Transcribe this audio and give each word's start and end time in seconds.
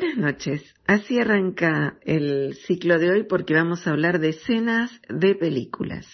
Buenas 0.00 0.16
noches. 0.16 0.74
Así 0.86 1.18
arranca 1.18 1.98
el 2.06 2.54
ciclo 2.66 2.98
de 2.98 3.10
hoy 3.10 3.24
porque 3.24 3.52
vamos 3.52 3.86
a 3.86 3.90
hablar 3.90 4.18
de 4.18 4.30
escenas 4.30 4.90
de 5.10 5.34
películas. 5.34 6.06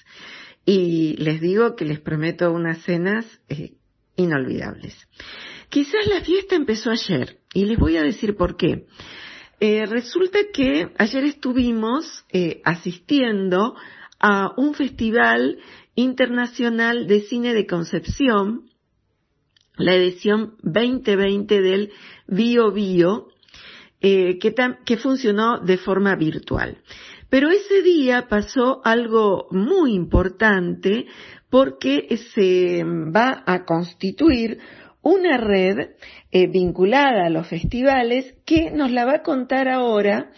Y 0.65 1.15
les 1.19 1.41
digo 1.41 1.77
que 1.77 1.85
les 1.85 2.01
prometo 2.01 2.51
unas 2.51 2.83
cenas 2.83 3.25
eh, 3.49 3.75
inolvidables. 4.17 5.07
Quizás 5.69 6.05
la 6.09 6.21
fiesta 6.23 6.57
empezó 6.57 6.91
ayer 6.91 7.39
y 7.55 7.67
les 7.67 7.79
voy 7.79 7.97
a 7.97 8.03
decir 8.03 8.35
por 8.35 8.57
qué. 8.57 8.87
Eh, 9.61 9.87
resulta 9.87 10.41
que 10.53 10.89
ayer 10.99 11.23
estuvimos 11.23 12.25
eh, 12.33 12.63
asistiendo 12.65 13.77
a 14.19 14.53
un 14.57 14.75
festival 14.75 15.59
internacional 15.95 17.07
de 17.07 17.21
cine 17.21 17.55
de 17.55 17.69
Concepción, 17.69 18.69
la 19.77 19.95
edición 19.95 20.57
2020 20.65 21.61
del 21.61 21.93
Bio 22.27 22.73
Bio, 22.73 23.29
eh, 24.01 24.39
que, 24.39 24.55
que 24.85 24.97
funcionó 24.97 25.59
de 25.59 25.79
forma 25.79 26.15
virtual. 26.17 26.79
Pero 27.29 27.51
ese 27.51 27.83
día 27.83 28.29
pasó 28.29 28.81
algo 28.85 29.49
muy 29.51 29.95
importante 29.95 31.07
porque 31.51 32.17
se 32.35 32.85
va 32.85 33.43
a 33.47 33.65
constituir 33.65 34.59
una 35.03 35.37
red 35.37 35.91
eh, 36.33 36.49
vinculada 36.49 37.27
a 37.27 37.31
los 37.31 37.47
festivales 37.47 38.35
que 38.45 38.71
nos 38.71 38.91
la 38.91 39.05
va 39.05 39.17
a 39.17 39.23
contar 39.23 39.69
ahora 39.69 40.33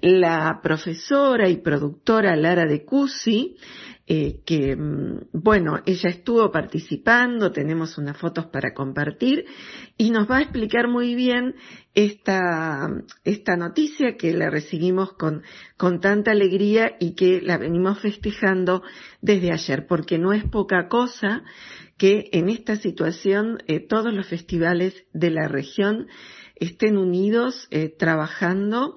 la 0.00 0.60
profesora 0.62 1.48
y 1.48 1.58
productora 1.58 2.36
Lara 2.36 2.66
de 2.66 2.84
Cusi, 2.84 3.56
eh, 4.10 4.40
que, 4.46 4.74
mm, 4.74 5.28
bueno, 5.34 5.80
ella 5.84 6.08
estuvo 6.08 6.50
participando, 6.50 7.52
tenemos 7.52 7.98
unas 7.98 8.16
fotos 8.16 8.46
para 8.46 8.72
compartir 8.72 9.44
y 9.98 10.10
nos 10.10 10.30
va 10.30 10.38
a 10.38 10.42
explicar 10.42 10.88
muy 10.88 11.14
bien 11.14 11.56
esta, 11.94 12.88
esta 13.24 13.56
noticia 13.56 14.16
que 14.16 14.32
la 14.32 14.48
recibimos 14.48 15.12
con, 15.12 15.42
con 15.76 16.00
tanta 16.00 16.30
alegría 16.30 16.96
y 16.98 17.14
que 17.14 17.42
la 17.42 17.58
venimos 17.58 18.00
festejando 18.00 18.82
desde 19.20 19.52
ayer, 19.52 19.86
porque 19.86 20.16
no 20.16 20.32
es 20.32 20.42
poca 20.44 20.88
cosa 20.88 21.42
que 21.98 22.30
en 22.32 22.48
esta 22.48 22.76
situación 22.76 23.58
eh, 23.66 23.78
todos 23.78 24.14
los 24.14 24.26
festivales 24.26 25.04
de 25.12 25.30
la 25.30 25.48
región 25.48 26.06
estén 26.54 26.96
unidos 26.96 27.68
eh, 27.70 27.88
trabajando 27.88 28.96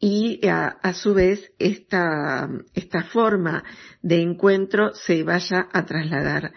y 0.00 0.46
a, 0.46 0.78
su 0.92 1.14
vez 1.14 1.52
esta, 1.58 2.48
esta 2.74 3.02
forma 3.04 3.64
de 4.02 4.22
encuentro 4.22 4.94
se 4.94 5.24
vaya 5.24 5.68
a 5.72 5.84
trasladar 5.84 6.52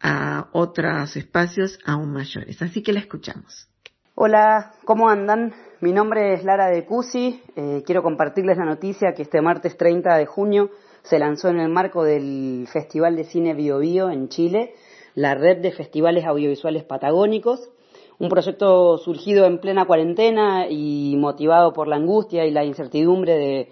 a 0.00 0.48
otros 0.52 1.16
espacios 1.16 1.78
aún 1.84 2.12
mayores. 2.12 2.60
Así 2.62 2.82
que 2.82 2.92
la 2.92 3.00
escuchamos. 3.00 3.68
Hola, 4.14 4.74
¿cómo 4.84 5.08
andan? 5.08 5.52
Mi 5.80 5.92
nombre 5.92 6.34
es 6.34 6.44
Lara 6.44 6.68
de 6.68 6.84
Cusi. 6.84 7.42
Eh, 7.56 7.82
quiero 7.84 8.02
compartirles 8.02 8.58
la 8.58 8.64
noticia 8.64 9.12
que 9.14 9.22
este 9.22 9.40
martes 9.40 9.76
30 9.76 10.16
de 10.16 10.26
junio 10.26 10.70
se 11.02 11.18
lanzó 11.18 11.48
en 11.48 11.58
el 11.58 11.68
marco 11.68 12.04
del 12.04 12.68
Festival 12.72 13.16
de 13.16 13.24
Cine 13.24 13.54
Bio, 13.54 13.78
Bio 13.78 14.10
en 14.10 14.28
Chile, 14.28 14.74
la 15.14 15.34
red 15.34 15.60
de 15.60 15.72
festivales 15.72 16.24
audiovisuales 16.24 16.84
patagónicos 16.84 17.70
un 18.18 18.28
proyecto 18.28 18.98
surgido 18.98 19.46
en 19.46 19.58
plena 19.58 19.86
cuarentena 19.86 20.66
y 20.68 21.16
motivado 21.16 21.72
por 21.72 21.88
la 21.88 21.96
angustia 21.96 22.44
y 22.46 22.50
la 22.50 22.64
incertidumbre 22.64 23.36
de 23.36 23.68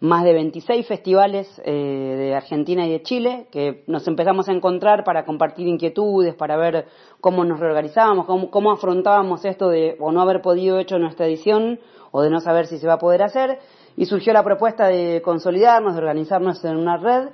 más 0.00 0.24
de 0.24 0.34
26 0.34 0.86
festivales 0.86 1.60
eh, 1.64 1.72
de 1.72 2.34
Argentina 2.34 2.86
y 2.86 2.90
de 2.90 3.02
Chile, 3.02 3.48
que 3.50 3.82
nos 3.86 4.06
empezamos 4.06 4.48
a 4.48 4.52
encontrar 4.52 5.04
para 5.04 5.24
compartir 5.24 5.66
inquietudes, 5.66 6.34
para 6.34 6.56
ver 6.56 6.86
cómo 7.20 7.44
nos 7.44 7.60
reorganizábamos, 7.60 8.26
cómo, 8.26 8.72
afrontábamos 8.72 9.44
esto 9.44 9.68
de 9.68 9.96
o 9.98 10.12
no 10.12 10.20
haber 10.20 10.42
podido 10.42 10.78
hecho 10.78 10.98
nuestra 10.98 11.26
edición 11.26 11.80
o 12.10 12.22
de 12.22 12.30
no 12.30 12.40
saber 12.40 12.66
si 12.66 12.78
se 12.78 12.86
va 12.86 12.94
a 12.94 12.98
poder 12.98 13.22
hacer. 13.22 13.58
Y 13.96 14.04
surgió 14.04 14.34
la 14.34 14.44
propuesta 14.44 14.88
de 14.88 15.22
consolidarnos, 15.24 15.94
de 15.94 16.00
organizarnos 16.00 16.62
en 16.64 16.76
una 16.76 16.98
red. 16.98 17.30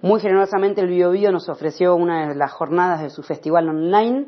Muy 0.00 0.20
generosamente 0.20 0.82
el 0.82 0.88
Bio, 0.88 1.32
nos 1.32 1.48
ofreció 1.48 1.96
una 1.96 2.28
de 2.28 2.34
las 2.36 2.52
jornadas 2.52 3.02
de 3.02 3.10
su 3.10 3.22
festival 3.22 3.68
online 3.68 4.26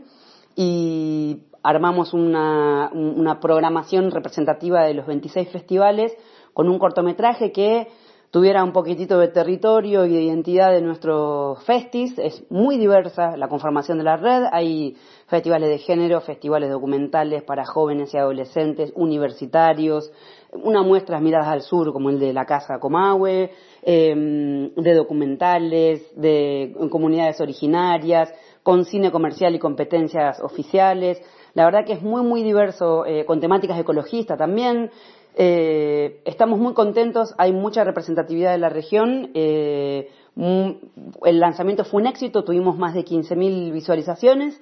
y 0.56 1.42
armamos 1.66 2.14
una, 2.14 2.90
una 2.92 3.40
programación 3.40 4.10
representativa 4.12 4.84
de 4.84 4.94
los 4.94 5.06
26 5.06 5.48
festivales 5.50 6.16
con 6.54 6.68
un 6.68 6.78
cortometraje 6.78 7.50
que 7.50 7.88
tuviera 8.30 8.62
un 8.62 8.72
poquitito 8.72 9.18
de 9.18 9.28
territorio 9.28 10.04
y 10.04 10.12
de 10.12 10.22
identidad 10.22 10.70
de 10.70 10.82
nuestros 10.82 11.62
festis. 11.64 12.18
Es 12.18 12.44
muy 12.50 12.76
diversa 12.76 13.36
la 13.36 13.48
conformación 13.48 13.98
de 13.98 14.04
la 14.04 14.16
red. 14.16 14.44
Hay 14.52 14.96
festivales 15.26 15.68
de 15.68 15.78
género, 15.78 16.20
festivales 16.20 16.70
documentales 16.70 17.42
para 17.42 17.64
jóvenes 17.64 18.12
y 18.14 18.18
adolescentes, 18.18 18.92
universitarios, 18.94 20.12
una 20.52 20.82
muestra 20.82 21.20
miradas 21.20 21.48
al 21.48 21.62
sur 21.62 21.92
como 21.92 22.10
el 22.10 22.18
de 22.18 22.32
la 22.32 22.44
Casa 22.44 22.78
Comahue, 22.78 23.50
em, 23.82 24.72
de 24.74 24.94
documentales, 24.94 26.02
de 26.14 26.74
comunidades 26.90 27.40
originarias, 27.40 28.32
con 28.62 28.84
cine 28.84 29.10
comercial 29.10 29.54
y 29.54 29.58
competencias 29.58 30.40
oficiales. 30.40 31.22
La 31.56 31.64
verdad 31.64 31.86
que 31.86 31.94
es 31.94 32.02
muy, 32.02 32.22
muy 32.22 32.42
diverso, 32.42 33.06
eh, 33.06 33.24
con 33.24 33.40
temáticas 33.40 33.78
ecologistas 33.78 34.36
también. 34.36 34.90
Eh, 35.34 36.20
estamos 36.26 36.58
muy 36.58 36.74
contentos, 36.74 37.34
hay 37.38 37.50
mucha 37.50 37.82
representatividad 37.82 38.52
de 38.52 38.58
la 38.58 38.68
región. 38.68 39.30
Eh, 39.32 40.10
el 40.36 41.40
lanzamiento 41.40 41.86
fue 41.86 42.02
un 42.02 42.08
éxito, 42.08 42.44
tuvimos 42.44 42.76
más 42.76 42.92
de 42.92 43.06
15.000 43.06 43.72
visualizaciones 43.72 44.60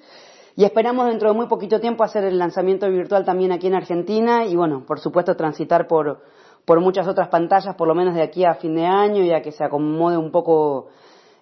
y 0.55 0.63
esperamos 0.63 1.09
dentro 1.09 1.31
de 1.31 1.35
muy 1.35 1.49
poquito 1.49 1.81
tiempo 1.81 2.05
hacer 2.05 2.23
el 2.23 2.39
lanzamiento 2.39 2.89
virtual 2.89 3.25
también 3.25 3.51
aquí 3.51 3.67
en 3.67 3.75
Argentina 3.75 4.47
y 4.47 4.55
bueno, 4.55 4.85
por 4.87 5.01
supuesto 5.01 5.35
transitar 5.35 5.89
por, 5.89 6.21
por 6.65 6.79
muchas 6.79 7.09
otras 7.09 7.27
pantallas, 7.27 7.75
por 7.75 7.89
lo 7.89 7.97
menos 7.97 8.15
de 8.15 8.23
aquí 8.23 8.45
a 8.45 8.55
fin 8.55 8.77
de 8.77 8.87
año, 8.87 9.25
ya 9.25 9.43
que 9.43 9.51
se 9.51 9.65
acomode 9.65 10.17
un 10.17 10.31
poco 10.31 10.91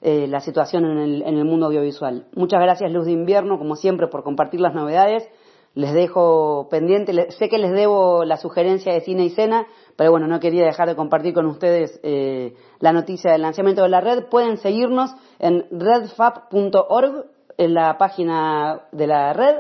la 0.01 0.41
situación 0.41 0.85
en 0.85 0.99
el, 0.99 1.23
en 1.23 1.37
el 1.37 1.45
mundo 1.45 1.67
audiovisual. 1.67 2.27
Muchas 2.35 2.61
gracias 2.61 2.91
Luz 2.91 3.05
de 3.05 3.13
Invierno, 3.13 3.59
como 3.59 3.77
siempre, 3.77 4.09
por 4.09 4.25
compartir 4.25 4.61
las 4.61 4.75
novedades 4.75 5.29
les 5.75 5.93
dejo 5.95 6.69
pendiente, 6.71 7.31
sé 7.33 7.49
que 7.49 7.59
les 7.59 7.73
debo 7.73 8.25
la 8.25 8.37
sugerencia 8.37 8.93
de 8.93 9.01
cine 9.01 9.25
y 9.25 9.31
cena, 9.31 9.67
pero 9.97 10.11
bueno, 10.11 10.27
no 10.27 10.39
quería 10.39 10.67
dejar 10.67 10.89
de 10.89 10.97
compartir 10.97 11.33
con 11.33 11.47
ustedes 11.47 11.99
eh, 12.03 12.55
la 12.79 12.93
noticia 12.93 13.33
del 13.33 13.43
lanzamiento 13.43 13.83
de 13.83 13.89
la 13.89 14.01
red. 14.01 14.25
Pueden 14.29 14.59
seguirnos 14.59 15.15
en 15.39 15.67
redfab.org, 15.71 17.27
en 17.57 17.75
la 17.75 17.97
página 17.97 18.83
de 18.93 19.07
la 19.07 19.33
red. 19.33 19.57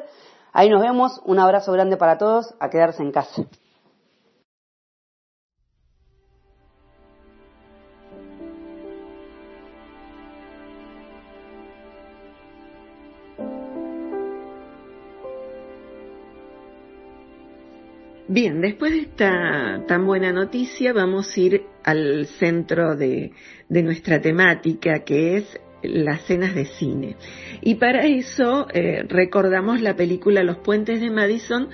Ahí 0.52 0.69
nos 0.69 0.82
vemos, 0.82 1.20
un 1.25 1.38
abrazo 1.38 1.72
grande 1.72 1.96
para 1.96 2.19
todos, 2.19 2.54
a 2.60 2.69
quedarse 2.69 3.02
en 3.02 3.12
casa. 3.12 3.44
Bien, 18.32 18.62
después 18.62 18.93
de 18.93 19.00
esta 19.00 19.84
tan 19.87 20.06
buena 20.06 20.32
noticia 20.32 20.94
vamos 20.94 21.37
a 21.37 21.38
ir 21.40 21.67
al 21.84 22.25
centro 22.38 22.96
de, 22.96 23.32
nuestra 23.69 24.23
temática 24.23 25.00
que 25.05 25.37
es 25.37 25.61
las 25.82 26.23
cenas 26.23 26.55
de 26.55 26.64
cine. 26.64 27.17
Y 27.61 27.75
para 27.75 28.06
eso 28.06 28.69
eh, 28.73 29.05
recordamos 29.06 29.82
la 29.82 29.96
película 29.96 30.43
Los 30.44 30.56
Puentes 30.56 31.02
de 31.02 31.11
Madison, 31.11 31.69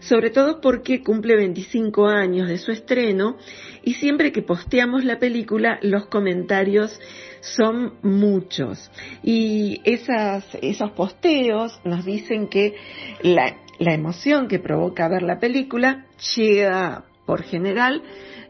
sobre 0.00 0.30
todo 0.30 0.60
porque 0.60 1.04
cumple 1.04 1.36
25 1.36 2.08
años 2.08 2.48
de 2.48 2.58
su 2.58 2.72
estreno 2.72 3.36
y 3.84 3.94
siempre 3.94 4.32
que 4.32 4.42
posteamos 4.42 5.04
la 5.04 5.20
película 5.20 5.78
los 5.80 6.06
comentarios 6.06 6.98
son 7.40 7.94
muchos. 8.02 8.90
Y 9.22 9.80
esas, 9.84 10.44
esos 10.60 10.90
posteos 10.90 11.80
nos 11.84 12.04
dicen 12.04 12.48
que 12.48 12.74
la, 13.22 13.54
la 13.80 13.94
emoción 13.94 14.46
que 14.46 14.58
provoca 14.58 15.08
ver 15.08 15.22
la 15.22 15.40
película 15.40 16.06
llega 16.36 17.06
por 17.26 17.42
general 17.42 18.02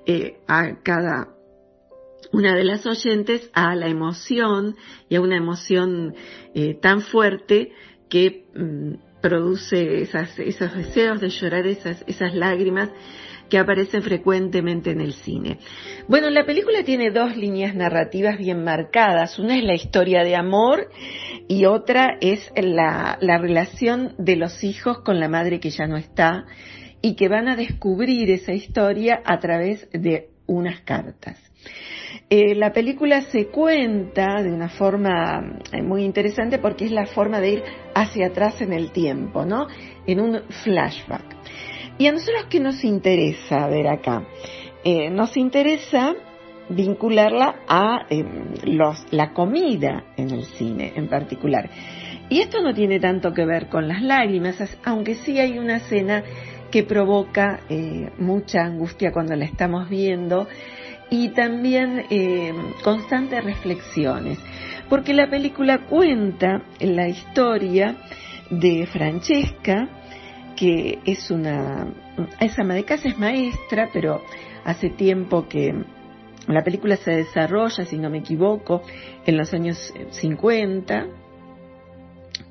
eh, 0.05 0.39
a 0.49 0.83
cada 0.83 1.29
una 2.33 2.55
de 2.55 2.65
las 2.65 2.85
oyentes 2.85 3.49
a 3.55 3.75
la 3.77 3.89
emoción 3.89 4.77
y 5.09 5.15
a 5.17 5.21
una 5.21 5.37
emoción 5.37 6.15
eh, 6.55 6.75
tan 6.75 7.01
fuerte 7.01 7.73
que 8.09 8.45
mm, 8.55 9.21
produce 9.23 10.03
esas, 10.03 10.37
esos 10.39 10.75
deseos 10.75 11.21
de 11.21 11.29
llorar, 11.31 11.67
esas, 11.67 12.03
esas 12.09 12.35
lágrimas 12.35 12.91
que 13.51 13.59
aparecen 13.59 14.03
frecuentemente 14.03 14.91
en 14.91 15.01
el 15.01 15.13
cine. 15.13 15.59
Bueno, 16.09 16.31
la 16.31 16.47
película 16.47 16.83
tiene 16.85 17.11
dos 17.11 17.37
líneas 17.37 17.75
narrativas 17.75 18.39
bien 18.39 18.65
marcadas. 18.65 19.39
Una 19.39 19.59
es 19.59 19.65
la 19.65 19.75
historia 19.75 20.25
de 20.25 20.37
amor 20.37 20.89
y 21.49 21.67
otra 21.67 22.17
es 22.21 22.51
la, 22.57 23.19
la 23.21 23.39
relación 23.39 24.15
de 24.17 24.37
los 24.37 24.65
hijos 24.65 25.01
con 25.01 25.21
la 25.21 25.29
madre 25.29 25.61
que 25.61 25.71
ya 25.71 25.87
no 25.87 25.97
está 25.97 26.47
y 27.03 27.17
que 27.17 27.29
van 27.29 27.49
a 27.49 27.57
descubrir 27.57 28.31
esa 28.31 28.53
historia 28.53 29.21
a 29.25 29.39
través 29.39 29.89
de 29.93 30.29
unas 30.47 30.81
cartas. 30.81 31.39
Eh, 32.29 32.55
la 32.55 32.73
película 32.73 33.23
se 33.23 33.49
cuenta 33.49 34.41
de 34.43 34.53
una 34.53 34.69
forma 34.69 35.59
eh, 35.73 35.83
muy 35.83 36.05
interesante 36.05 36.59
porque 36.59 36.85
es 36.85 36.93
la 36.93 37.07
forma 37.07 37.41
de 37.41 37.51
ir 37.51 37.63
hacia 37.95 38.29
atrás 38.29 38.61
en 38.61 38.73
el 38.73 38.93
tiempo, 38.93 39.45
¿no? 39.45 39.67
En 40.07 40.21
un 40.21 40.41
flashback. 40.63 41.25
Y 42.01 42.07
a 42.07 42.13
nosotros 42.13 42.47
qué 42.49 42.61
nos 42.61 42.83
interesa 42.83 43.67
ver 43.67 43.87
acá? 43.87 44.25
Eh, 44.83 45.11
nos 45.11 45.37
interesa 45.37 46.15
vincularla 46.71 47.57
a 47.69 48.07
em, 48.09 48.55
los, 48.65 49.05
la 49.11 49.35
comida 49.35 50.05
en 50.17 50.31
el 50.31 50.47
cine 50.47 50.95
en 50.97 51.09
particular. 51.09 51.69
Y 52.31 52.41
esto 52.41 52.63
no 52.63 52.73
tiene 52.73 53.01
tanto 53.01 53.35
que 53.35 53.45
ver 53.45 53.69
con 53.69 53.87
las 53.87 54.01
lágrimas, 54.01 54.57
aunque 54.83 55.17
sí 55.17 55.39
hay 55.39 55.59
una 55.59 55.77
escena 55.77 56.25
que 56.71 56.85
provoca 56.85 57.61
eh, 57.69 58.09
mucha 58.17 58.63
angustia 58.63 59.13
cuando 59.13 59.37
la 59.37 59.45
estamos 59.45 59.91
viendo 59.91 60.49
y 61.11 61.29
también 61.35 62.07
eh, 62.09 62.55
constantes 62.83 63.45
reflexiones, 63.45 64.39
porque 64.89 65.13
la 65.13 65.29
película 65.29 65.81
cuenta 65.81 66.63
la 66.81 67.09
historia 67.09 67.95
de 68.49 68.87
Francesca, 68.87 70.00
que 70.61 70.99
es 71.07 71.31
una, 71.31 71.87
es 72.39 72.59
ama 72.59 72.75
de 72.75 72.85
casa, 72.85 73.09
es 73.09 73.19
maestra, 73.19 73.89
pero 73.95 74.21
hace 74.63 74.91
tiempo 74.91 75.49
que 75.49 75.75
la 76.49 76.63
película 76.63 76.97
se 76.97 77.13
desarrolla, 77.13 77.87
si 77.87 77.97
no 77.97 78.11
me 78.11 78.19
equivoco, 78.19 78.83
en 79.25 79.39
los 79.39 79.55
años 79.55 79.95
50, 80.11 81.07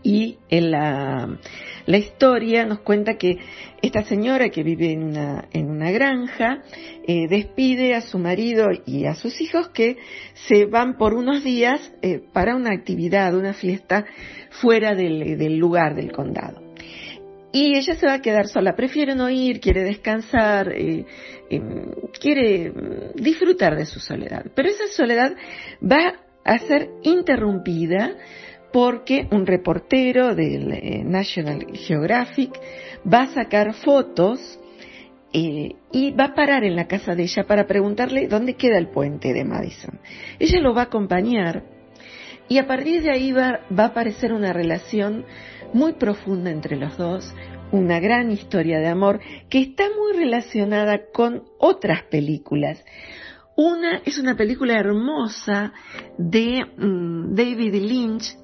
y 0.01 0.39
en 0.49 0.71
la, 0.71 1.37
la, 1.85 1.97
historia 1.97 2.65
nos 2.65 2.79
cuenta 2.79 3.15
que 3.15 3.37
esta 3.83 4.03
señora 4.03 4.49
que 4.49 4.63
vive 4.63 4.91
en 4.91 5.03
una, 5.03 5.47
en 5.51 5.69
una 5.69 5.91
granja 5.91 6.63
eh, 7.05 7.27
despide 7.27 7.93
a 7.93 8.01
su 8.01 8.17
marido 8.17 8.69
y 8.87 9.05
a 9.05 9.13
sus 9.13 9.39
hijos 9.39 9.69
que 9.69 9.97
se 10.47 10.65
van 10.65 10.97
por 10.97 11.13
unos 11.13 11.43
días 11.43 11.93
eh, 12.01 12.23
para 12.33 12.55
una 12.55 12.71
actividad, 12.71 13.35
una 13.35 13.53
fiesta 13.53 14.05
fuera 14.49 14.95
del, 14.95 15.37
del 15.37 15.57
lugar 15.57 15.95
del 15.95 16.11
condado. 16.11 16.68
Y 17.51 17.75
ella 17.77 17.95
se 17.95 18.05
va 18.05 18.13
a 18.13 18.21
quedar 18.21 18.47
sola, 18.47 18.75
prefiere 18.75 19.15
no 19.15 19.29
ir, 19.29 19.59
quiere 19.59 19.83
descansar, 19.83 20.71
eh, 20.71 21.05
em, 21.49 21.91
quiere 22.19 22.71
disfrutar 23.15 23.75
de 23.75 23.85
su 23.85 23.99
soledad. 23.99 24.45
Pero 24.53 24.69
esa 24.69 24.87
soledad 24.87 25.35
va 25.81 26.13
a 26.43 26.57
ser 26.59 26.89
interrumpida 27.03 28.15
porque 28.71 29.27
un 29.31 29.45
reportero 29.45 30.35
del 30.35 30.71
eh, 30.71 31.03
National 31.03 31.65
Geographic 31.73 32.51
va 33.11 33.21
a 33.21 33.33
sacar 33.33 33.73
fotos 33.73 34.59
eh, 35.33 35.75
y 35.91 36.11
va 36.11 36.25
a 36.25 36.33
parar 36.33 36.63
en 36.63 36.75
la 36.75 36.87
casa 36.87 37.15
de 37.15 37.23
ella 37.23 37.43
para 37.45 37.67
preguntarle 37.67 38.27
dónde 38.27 38.55
queda 38.55 38.77
el 38.77 38.89
puente 38.89 39.33
de 39.33 39.45
Madison. 39.45 39.99
Ella 40.39 40.59
lo 40.59 40.73
va 40.73 40.81
a 40.81 40.85
acompañar 40.85 41.63
y 42.49 42.57
a 42.57 42.67
partir 42.67 43.03
de 43.03 43.11
ahí 43.11 43.31
va, 43.31 43.61
va 43.77 43.83
a 43.83 43.87
aparecer 43.87 44.33
una 44.33 44.51
relación 44.51 45.25
muy 45.73 45.93
profunda 45.93 46.49
entre 46.49 46.75
los 46.75 46.97
dos, 46.97 47.33
una 47.71 47.99
gran 47.99 48.31
historia 48.31 48.79
de 48.79 48.87
amor 48.87 49.19
que 49.49 49.61
está 49.61 49.85
muy 49.97 50.17
relacionada 50.17 51.11
con 51.13 51.43
otras 51.59 52.03
películas. 52.03 52.83
Una 53.55 53.97
es 54.05 54.17
una 54.17 54.35
película 54.35 54.79
hermosa 54.79 55.73
de 56.17 56.65
mm, 56.77 57.35
David 57.35 57.75
Lynch 57.75 58.37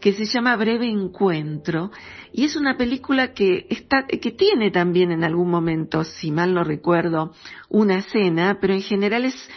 que 0.00 0.12
se 0.12 0.26
llama 0.26 0.56
Breve 0.56 0.88
Encuentro 0.88 1.90
y 2.32 2.44
es 2.44 2.56
una 2.56 2.76
película 2.76 3.32
que 3.32 3.66
está, 3.70 4.06
que 4.06 4.30
tiene 4.32 4.70
también 4.70 5.10
en 5.10 5.24
algún 5.24 5.50
momento, 5.50 6.04
si 6.04 6.30
mal 6.30 6.52
no 6.52 6.64
recuerdo, 6.64 7.32
una 7.70 7.98
escena, 7.98 8.58
pero 8.60 8.74
en 8.74 8.82
general 8.82 9.24
es 9.24 9.48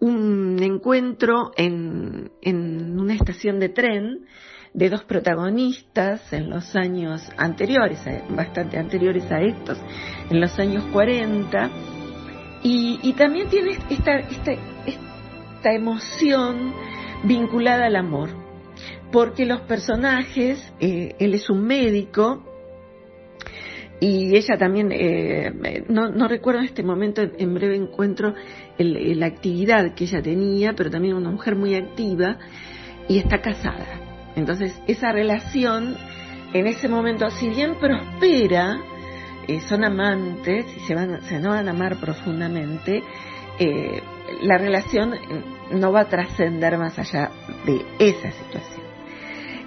un 0.00 0.62
encuentro 0.62 1.52
en, 1.56 2.30
en 2.42 2.98
una 2.98 3.14
estación 3.14 3.60
de 3.60 3.68
tren 3.68 4.26
de 4.72 4.88
dos 4.88 5.04
protagonistas 5.04 6.32
en 6.32 6.48
los 6.48 6.74
años 6.76 7.22
anteriores, 7.36 8.06
eh, 8.06 8.22
bastante 8.30 8.78
anteriores 8.78 9.30
a 9.30 9.40
estos, 9.40 9.78
en 10.30 10.40
los 10.40 10.58
años 10.58 10.84
40, 10.92 11.70
y, 12.62 13.00
y 13.02 13.12
también 13.14 13.48
tiene 13.48 13.78
esta, 13.88 14.18
esta, 14.18 14.52
esta 14.86 15.72
emoción 15.72 16.72
vinculada 17.24 17.86
al 17.86 17.96
amor 17.96 18.30
porque 19.10 19.44
los 19.44 19.60
personajes, 19.62 20.72
eh, 20.78 21.14
él 21.18 21.34
es 21.34 21.50
un 21.50 21.64
médico 21.64 22.44
y 24.00 24.34
ella 24.34 24.56
también, 24.56 24.90
eh, 24.92 25.84
no, 25.88 26.08
no, 26.08 26.26
recuerdo 26.26 26.60
en 26.60 26.66
este 26.66 26.82
momento, 26.82 27.20
en 27.20 27.54
breve 27.54 27.76
encuentro, 27.76 28.34
la 28.78 29.26
actividad 29.26 29.94
que 29.94 30.04
ella 30.04 30.22
tenía, 30.22 30.72
pero 30.72 30.90
también 30.90 31.14
una 31.14 31.30
mujer 31.30 31.54
muy 31.54 31.74
activa 31.74 32.38
y 33.08 33.18
está 33.18 33.42
casada. 33.42 34.00
Entonces, 34.36 34.80
esa 34.86 35.12
relación 35.12 35.96
en 36.54 36.66
ese 36.66 36.88
momento, 36.88 37.28
si 37.30 37.50
bien 37.50 37.74
prospera, 37.78 38.80
eh, 39.46 39.60
son 39.68 39.84
amantes 39.84 40.64
y 40.76 40.80
se 40.80 40.94
van, 40.94 41.20
se 41.22 41.38
van 41.38 41.68
a 41.68 41.70
amar 41.70 41.96
profundamente, 41.96 43.02
la 44.40 44.56
relación 44.56 45.14
no 45.72 45.92
va 45.92 46.00
a 46.00 46.08
trascender 46.08 46.78
más 46.78 46.98
allá 46.98 47.30
de 47.66 47.84
esa 47.98 48.30
situación. 48.30 48.79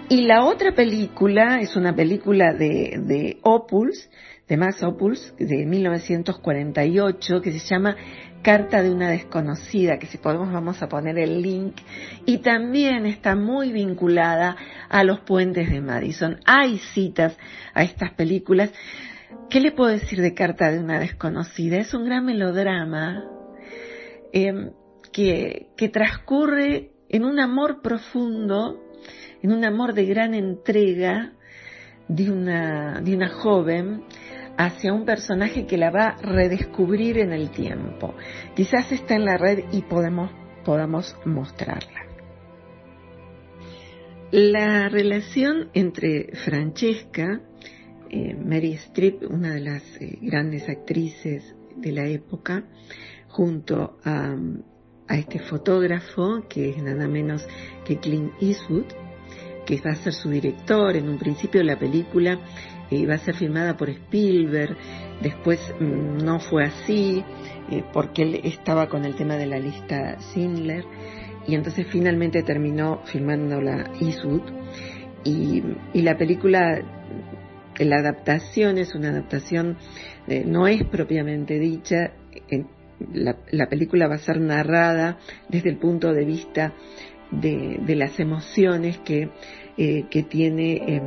Y 0.10 0.22
la 0.22 0.46
otra 0.46 0.74
película 0.74 1.62
es 1.62 1.76
una 1.76 1.96
película 1.96 2.54
de, 2.54 3.00
de 3.04 3.40
Opus, 3.42 4.10
de 4.48 4.58
Max 4.58 4.84
Opus, 4.84 5.34
de 5.38 5.66
1948, 5.66 7.42
que 7.42 7.52
se 7.54 7.60
llama 7.60 7.96
Carta 8.42 8.84
de 8.84 8.92
una 8.92 9.10
desconocida, 9.10 9.98
que 9.98 10.08
si 10.08 10.18
podemos 10.18 10.52
vamos 10.52 10.84
a 10.84 10.90
poner 10.90 11.18
el 11.18 11.42
link, 11.42 11.78
y 12.26 12.40
también 12.40 13.06
está 13.06 13.36
muy 13.36 13.72
vinculada 13.72 14.58
a 14.90 15.04
los 15.06 15.22
puentes 15.22 15.72
de 15.72 15.80
Madison. 15.80 16.40
Hay 16.46 16.80
citas 16.94 17.38
a 17.74 17.84
estas 17.84 18.14
películas. 18.14 18.72
¿Qué 19.50 19.62
le 19.62 19.72
puedo 19.72 19.90
decir 19.90 20.22
de 20.22 20.34
Carta 20.34 20.70
de 20.70 20.80
una 20.80 21.00
desconocida? 21.00 21.78
Es 21.78 21.94
un 21.94 22.06
gran 22.06 22.26
melodrama 22.26 23.24
eh, 24.34 24.72
que, 25.14 25.68
que 25.78 25.90
transcurre 25.90 26.92
en 27.08 27.24
un 27.24 27.40
amor 27.40 27.82
profundo 27.82 28.83
en 29.44 29.52
un 29.52 29.66
amor 29.66 29.94
de 29.94 30.06
gran 30.06 30.34
entrega 30.34 31.34
de 32.08 32.32
una, 32.32 33.02
de 33.02 33.16
una 33.16 33.30
joven 33.30 34.04
hacia 34.58 34.94
un 34.94 35.06
personaje 35.06 35.68
que 35.68 35.78
la 35.78 35.92
va 35.92 36.08
a 36.08 36.22
redescubrir 36.22 37.18
en 37.18 37.34
el 37.34 37.52
tiempo. 37.52 38.16
Quizás 38.56 38.92
está 38.92 39.16
en 39.16 39.26
la 39.26 39.38
red 39.38 39.66
y 39.72 39.82
podemos, 39.82 40.32
podamos 40.64 41.16
mostrarla. 41.26 42.08
La 44.32 44.90
relación 44.90 45.70
entre 45.74 46.36
Francesca, 46.46 47.42
eh, 48.10 48.36
Mary 48.36 48.74
Streep, 48.74 49.30
una 49.30 49.54
de 49.54 49.60
las 49.60 49.84
eh, 50.02 50.18
grandes 50.22 50.68
actrices 50.70 51.54
de 51.76 51.92
la 51.92 52.08
época, 52.08 52.64
junto 53.28 53.98
a, 54.06 54.36
a 55.08 55.18
este 55.18 55.40
fotógrafo 55.40 56.48
que 56.48 56.70
es 56.70 56.82
nada 56.82 57.08
menos 57.08 57.46
que 57.86 58.00
Clint 58.00 58.32
Eastwood, 58.42 59.03
que 59.66 59.80
va 59.82 59.92
a 59.92 59.96
ser 59.96 60.14
su 60.14 60.30
director. 60.30 60.96
En 60.96 61.10
un 61.10 61.18
principio 61.18 61.64
la 61.64 61.78
película 61.78 62.40
iba 62.90 63.14
eh, 63.14 63.16
a 63.16 63.20
ser 63.20 63.36
filmada 63.36 63.78
por 63.78 63.90
Spielberg, 63.90 64.76
después 65.22 65.60
mm, 65.80 66.24
no 66.24 66.40
fue 66.40 66.66
así, 66.66 67.24
eh, 67.70 67.84
porque 67.94 68.24
él 68.24 68.42
estaba 68.44 68.88
con 68.88 69.06
el 69.06 69.16
tema 69.16 69.36
de 69.36 69.48
la 69.48 69.60
lista 69.60 70.18
Schindler. 70.20 70.86
y 71.48 71.56
entonces 71.56 71.88
finalmente 71.88 72.44
terminó 72.44 73.02
filmándola 73.06 73.92
Eastwood 74.00 74.44
y, 75.24 75.64
y 75.94 76.02
la 76.02 76.18
película 76.18 76.82
la 77.80 77.98
adaptación 77.98 78.78
es 78.78 78.94
una 78.94 79.10
adaptación, 79.10 79.78
eh, 80.28 80.44
no 80.46 80.68
es 80.68 80.84
propiamente 80.86 81.58
dicha, 81.58 82.14
la, 83.12 83.38
la, 83.52 83.68
película 83.68 84.08
va 84.08 84.16
a 84.16 84.20
ser 84.20 84.40
narrada 84.40 85.18
desde 85.50 85.70
el 85.70 85.78
punto 85.78 86.14
de 86.14 86.24
vista 86.24 86.74
de, 87.42 87.80
de 87.86 87.96
las 87.96 88.20
emociones 88.20 88.98
que, 89.00 89.30
eh, 89.78 90.06
que 90.10 90.24
tiene 90.24 90.74
eh, 90.76 91.02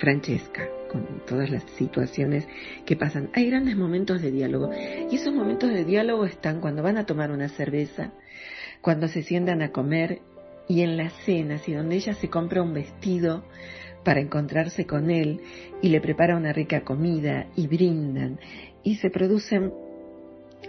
Francesca 0.00 0.68
con 0.90 1.22
todas 1.26 1.50
las 1.50 1.62
situaciones 1.76 2.46
que 2.86 2.96
pasan. 2.96 3.30
Hay 3.34 3.48
grandes 3.48 3.76
momentos 3.76 4.22
de 4.22 4.30
diálogo 4.30 4.70
y 5.10 5.16
esos 5.16 5.34
momentos 5.34 5.70
de 5.70 5.84
diálogo 5.84 6.24
están 6.24 6.60
cuando 6.60 6.82
van 6.82 6.96
a 6.96 7.06
tomar 7.06 7.30
una 7.30 7.48
cerveza, 7.48 8.12
cuando 8.80 9.08
se 9.08 9.22
sientan 9.22 9.62
a 9.62 9.70
comer 9.70 10.20
y 10.66 10.82
en 10.82 10.96
las 10.96 11.12
cenas 11.24 11.68
y 11.68 11.72
donde 11.72 11.96
ella 11.96 12.14
se 12.14 12.28
compra 12.28 12.62
un 12.62 12.74
vestido 12.74 13.44
para 14.04 14.20
encontrarse 14.20 14.86
con 14.86 15.10
él 15.10 15.40
y 15.82 15.88
le 15.88 16.00
prepara 16.00 16.36
una 16.36 16.52
rica 16.52 16.82
comida 16.82 17.46
y 17.56 17.66
brindan 17.66 18.38
y 18.82 18.96
se 18.96 19.10
producen 19.10 19.72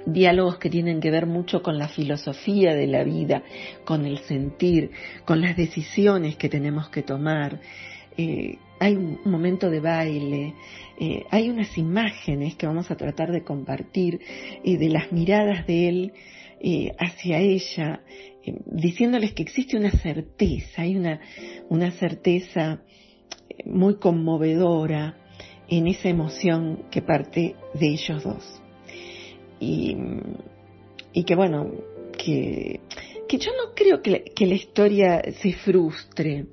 diálogos 0.05 0.57
que 0.57 0.69
tienen 0.69 0.99
que 0.99 1.11
ver 1.11 1.25
mucho 1.25 1.61
con 1.61 1.77
la 1.77 1.87
filosofía 1.87 2.73
de 2.73 2.87
la 2.87 3.03
vida, 3.03 3.43
con 3.85 4.05
el 4.05 4.19
sentir, 4.19 4.91
con 5.25 5.41
las 5.41 5.55
decisiones 5.55 6.35
que 6.35 6.49
tenemos 6.49 6.89
que 6.89 7.03
tomar. 7.03 7.59
Eh, 8.17 8.57
hay 8.79 8.95
un 8.95 9.19
momento 9.25 9.69
de 9.69 9.79
baile, 9.79 10.53
eh, 10.99 11.23
hay 11.31 11.49
unas 11.49 11.77
imágenes 11.77 12.55
que 12.55 12.67
vamos 12.67 12.89
a 12.91 12.97
tratar 12.97 13.31
de 13.31 13.43
compartir 13.43 14.19
eh, 14.63 14.77
de 14.77 14.89
las 14.89 15.11
miradas 15.11 15.65
de 15.67 15.89
él 15.89 16.13
hacia 16.97 17.39
ella, 17.39 18.01
diciéndoles 18.65 19.31
que 19.31 19.43
existe 19.43 19.77
una 19.77 19.91
certeza, 19.91 20.81
hay 20.81 20.97
una, 20.97 21.21
una 21.69 21.91
certeza 21.91 22.81
muy 23.65 23.95
conmovedora 23.95 25.15
en 25.69 25.87
esa 25.87 26.09
emoción 26.09 26.83
que 26.91 27.01
parte 27.01 27.55
de 27.75 27.87
ellos 27.87 28.25
dos. 28.25 28.58
Y, 29.59 29.97
y 31.13 31.23
que 31.23 31.35
bueno, 31.35 31.71
que, 32.17 32.79
que 33.27 33.37
yo 33.37 33.51
no 33.51 33.73
creo 33.75 34.01
que, 34.01 34.23
que 34.35 34.45
la 34.45 34.55
historia 34.55 35.21
se 35.41 35.53
frustre. 35.53 36.45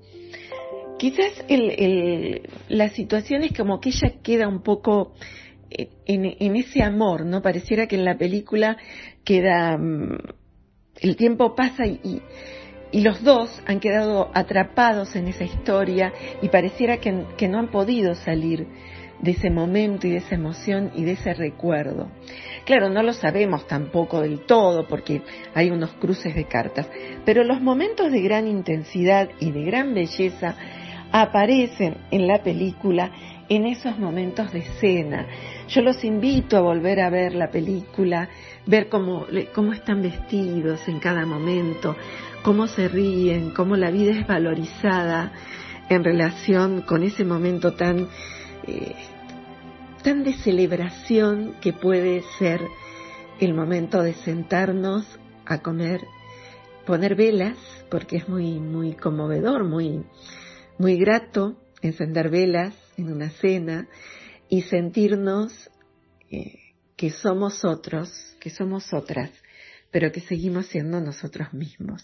Quizás 0.99 1.45
el, 1.49 1.71
el, 1.71 2.43
la 2.69 2.89
situación 2.89 3.43
es 3.45 3.53
como 3.57 3.81
que 3.81 3.91
ella 3.91 4.15
queda 4.23 4.49
un 4.49 4.63
poco 4.63 5.13
en, 5.71 6.37
en, 6.39 6.57
ese 6.57 6.83
amor, 6.83 7.27
¿no? 7.27 7.43
Pareciera 7.43 7.87
que 7.87 7.97
en 7.97 8.05
la 8.05 8.17
película 8.17 8.77
queda, 9.25 9.77
mm, 9.77 10.19
el 11.01 11.17
tiempo 11.17 11.55
pasa 11.55 11.87
y, 11.87 12.23
y 12.93 13.01
los 13.01 13.23
dos 13.23 13.51
han 13.67 13.81
quedado 13.81 14.31
atrapados 14.33 15.17
en 15.17 15.29
esa 15.29 15.45
historia 15.45 16.13
y 16.41 16.49
pareciera 16.49 16.99
que, 16.99 17.25
que, 17.37 17.49
no 17.49 17.59
han 17.59 17.71
podido 17.71 18.15
salir 18.15 18.67
de 19.21 19.31
ese 19.33 19.51
momento 19.51 20.07
y 20.07 20.11
de 20.11 20.19
esa 20.19 20.35
emoción 20.35 20.91
y 20.95 21.05
de 21.05 21.13
ese 21.13 21.35
recuerdo. 21.35 22.09
Claro, 22.65 22.89
no 22.89 23.03
lo 23.03 23.13
sabemos 23.13 23.67
tampoco 23.67 24.21
del 24.21 24.41
todo 24.41 24.87
porque 24.87 25.23
hay 25.55 25.71
unos 25.71 25.93
cruces 25.95 26.35
de 26.35 26.45
cartas, 26.45 26.89
pero 27.25 27.45
los 27.45 27.61
momentos 27.61 28.11
de 28.11 28.21
gran 28.21 28.47
intensidad 28.47 29.29
y 29.41 29.53
de 29.53 29.65
gran 29.65 29.95
belleza 29.95 30.57
aparecen 31.13 31.97
en 32.11 32.27
la 32.27 32.43
película 32.43 33.11
en 33.49 33.67
esos 33.67 33.99
momentos 33.99 34.53
de 34.53 34.61
escena. 34.61 35.27
Yo 35.69 35.81
los 35.83 36.03
invito 36.05 36.57
a 36.57 36.61
volver 36.61 37.01
a 37.01 37.11
ver 37.11 37.35
la 37.35 37.51
película, 37.51 38.29
ver 38.67 38.89
cómo, 38.89 39.27
cómo 39.55 39.73
están 39.73 40.03
vestidos 40.03 40.87
en 40.89 40.99
cada 40.99 41.25
momento, 41.27 41.97
cómo 42.43 42.67
se 42.67 42.89
ríen, 42.89 43.51
cómo 43.51 43.77
la 43.77 43.91
vida 43.91 44.13
es 44.13 44.27
valorizada 44.27 45.33
en 45.89 46.03
relación 46.03 46.83
con 46.83 47.05
ese 47.05 47.25
momento 47.25 47.75
tan, 47.75 48.09
tan 50.03 50.25
de 50.25 50.35
celebración 50.35 51.55
que 51.61 51.73
puede 51.73 52.23
ser 52.39 52.61
el 53.41 53.55
momento 53.55 54.03
de 54.03 54.15
sentarnos 54.15 55.05
a 55.45 55.63
comer, 55.63 56.01
poner 56.87 57.15
velas, 57.15 57.57
porque 57.91 58.17
es 58.17 58.29
muy, 58.29 58.59
muy 58.61 58.95
conmovedor, 58.95 59.65
muy, 59.65 60.05
muy 60.79 60.97
grato 60.97 61.57
encender 61.83 62.31
velas 62.31 62.75
en 62.97 63.13
una 63.13 63.31
cena 63.31 63.89
y 64.49 64.63
sentirnos 64.63 65.71
eh, 66.31 66.59
que 66.97 67.11
somos 67.11 67.65
otros, 67.65 68.11
que 68.41 68.51
somos 68.51 68.93
otras, 68.93 69.31
pero 69.91 70.13
que 70.13 70.21
seguimos 70.21 70.67
siendo 70.67 71.01
nosotros 71.01 71.53
mismos. 71.53 72.03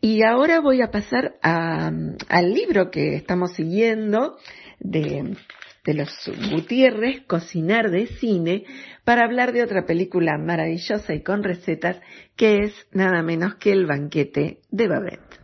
Y 0.00 0.22
ahora 0.22 0.60
voy 0.60 0.82
a 0.82 0.90
pasar 0.90 1.36
al 1.42 2.54
libro 2.54 2.90
que 2.90 3.16
estamos 3.16 3.52
siguiendo 3.52 4.36
de, 4.78 5.36
de 5.84 5.94
los 5.94 6.10
Gutiérrez, 6.50 7.22
Cocinar 7.26 7.90
de 7.90 8.06
Cine, 8.06 8.64
para 9.04 9.24
hablar 9.24 9.52
de 9.52 9.62
otra 9.62 9.86
película 9.86 10.36
maravillosa 10.38 11.14
y 11.14 11.22
con 11.22 11.42
recetas 11.42 12.00
que 12.36 12.58
es 12.58 12.86
nada 12.92 13.22
menos 13.22 13.54
que 13.56 13.72
El 13.72 13.86
banquete 13.86 14.60
de 14.70 14.88
Babette. 14.88 15.40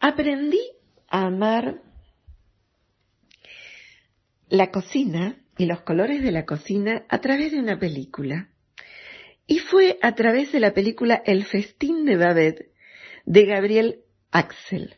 Aprendí 0.00 0.60
a 1.08 1.26
amar 1.26 1.80
la 4.48 4.70
cocina 4.70 5.36
y 5.56 5.66
los 5.66 5.82
colores 5.82 6.22
de 6.22 6.32
la 6.32 6.44
cocina 6.44 7.04
a 7.08 7.20
través 7.20 7.52
de 7.52 7.58
una 7.58 7.78
película. 7.78 8.50
Y 9.46 9.58
fue 9.58 9.98
a 10.00 10.14
través 10.14 10.52
de 10.52 10.60
la 10.60 10.72
película 10.72 11.22
El 11.24 11.44
festín 11.44 12.04
de 12.04 12.16
Babette 12.16 12.72
de 13.26 13.44
Gabriel 13.46 14.00
Axel. 14.30 14.96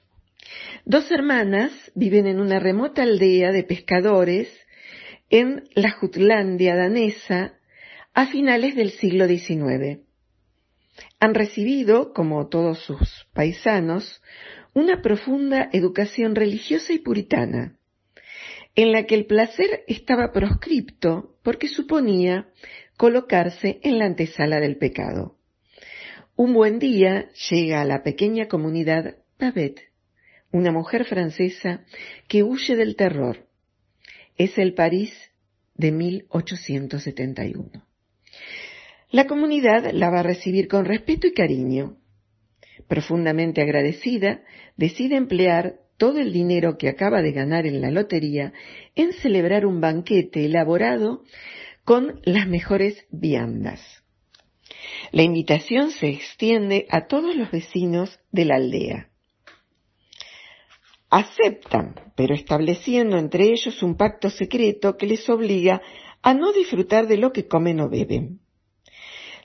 Dos 0.85 1.11
hermanas 1.11 1.73
viven 1.95 2.27
en 2.27 2.41
una 2.41 2.59
remota 2.59 3.03
aldea 3.03 3.53
de 3.53 3.65
pescadores 3.65 4.49
en 5.31 5.65
la 5.75 5.91
Jutlandia 5.91 6.77
danesa 6.77 7.55
a 8.15 8.27
finales 8.27 8.77
del 8.77 8.91
siglo 8.91 9.27
XIX. 9.27 10.01
Han 11.21 11.35
recibido, 11.35 12.13
como 12.13 12.49
todos 12.49 12.79
sus 12.81 13.27
paisanos, 13.33 14.23
una 14.75 15.03
profunda 15.03 15.69
educación 15.73 16.35
religiosa 16.35 16.93
y 16.93 16.99
puritana, 16.99 17.79
en 18.75 18.93
la 18.93 19.05
que 19.05 19.15
el 19.15 19.27
placer 19.27 19.85
estaba 19.87 20.33
proscripto 20.33 21.37
porque 21.43 21.69
suponía 21.69 22.49
colocarse 22.97 23.81
en 23.83 23.99
la 23.99 24.07
antesala 24.07 24.61
del 24.61 24.77
pecado. 24.77 25.37
Un 26.37 26.53
buen 26.53 26.79
día 26.79 27.31
llega 27.51 27.81
a 27.81 27.87
la 27.87 28.03
pequeña 28.03 28.47
comunidad 28.47 29.17
Babette, 29.39 29.81
una 30.53 30.73
mujer 30.73 31.05
francesa 31.05 31.85
que 32.29 32.43
huye 32.43 32.77
del 32.77 32.97
terror. 32.97 33.47
Es 34.37 34.59
el 34.59 34.75
París 34.75 35.13
de 35.75 35.93
1871. 35.93 37.85
La 39.11 39.27
comunidad 39.27 39.91
la 39.93 40.11
va 40.11 40.21
a 40.21 40.25
recibir 40.25 40.69
con 40.69 40.85
respeto 40.85 41.27
y 41.27 41.33
cariño. 41.33 41.97
Profundamente 42.89 43.63
agradecida, 43.63 44.43
decide 44.77 45.17
emplear 45.17 45.81
todo 45.97 46.19
el 46.19 46.33
dinero 46.33 46.77
que 46.77 46.89
acaba 46.89 47.23
de 47.23 47.33
ganar 47.33 47.67
en 47.67 47.81
la 47.81 47.91
lotería 47.91 48.53
en 48.95 49.13
celebrar 49.13 49.65
un 49.65 49.81
banquete 49.81 50.45
elaborado 50.45 51.23
con 51.85 52.21
las 52.25 52.47
mejores 52.47 53.07
viandas. 53.11 53.81
La 55.13 55.23
invitación 55.23 55.91
se 55.91 56.09
extiende 56.09 56.87
a 56.91 57.07
todos 57.07 57.35
los 57.37 57.51
vecinos 57.51 58.19
de 58.33 58.45
la 58.45 58.57
aldea. 58.57 59.11
Aceptan, 61.11 62.13
pero 62.17 62.35
estableciendo 62.35 63.17
entre 63.17 63.45
ellos 63.45 63.83
un 63.83 63.97
pacto 63.97 64.31
secreto 64.31 64.97
que 64.97 65.07
les 65.07 65.29
obliga 65.29 65.81
a 66.23 66.35
no 66.35 66.53
disfrutar 66.53 67.07
de 67.07 67.17
lo 67.17 67.33
que 67.33 67.47
comen 67.47 67.81
o 67.81 67.89
beben. 67.89 68.41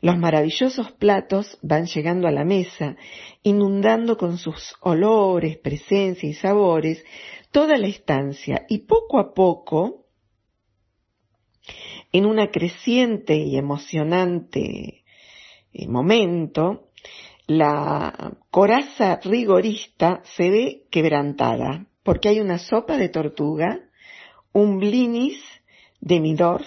Los 0.01 0.17
maravillosos 0.17 0.91
platos 0.93 1.59
van 1.61 1.85
llegando 1.85 2.27
a 2.27 2.31
la 2.31 2.43
mesa, 2.43 2.97
inundando 3.43 4.17
con 4.17 4.39
sus 4.39 4.75
olores, 4.81 5.57
presencia 5.57 6.27
y 6.27 6.33
sabores 6.33 7.05
toda 7.51 7.77
la 7.77 7.87
estancia 7.87 8.65
y 8.67 8.79
poco 8.79 9.19
a 9.19 9.33
poco 9.33 10.07
en 12.11 12.25
una 12.25 12.49
creciente 12.49 13.35
y 13.35 13.57
emocionante 13.57 15.03
eh, 15.73 15.87
momento, 15.87 16.90
la 17.51 18.37
coraza 18.49 19.19
rigorista 19.23 20.21
se 20.23 20.49
ve 20.49 20.87
quebrantada, 20.89 21.85
porque 22.01 22.29
hay 22.29 22.39
una 22.39 22.57
sopa 22.57 22.95
de 22.97 23.09
tortuga, 23.09 23.89
un 24.53 24.79
blinis 24.79 25.37
de 25.99 26.21
midorf, 26.21 26.65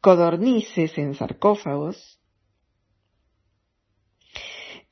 codornices 0.00 0.96
en 0.96 1.14
sarcófagos, 1.14 2.20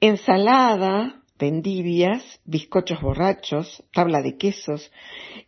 ensalada 0.01 1.23
de 1.39 1.47
endivias, 1.47 2.41
bizcochos 2.45 3.01
borrachos, 3.01 3.85
tabla 3.93 4.21
de 4.21 4.37
quesos 4.37 4.91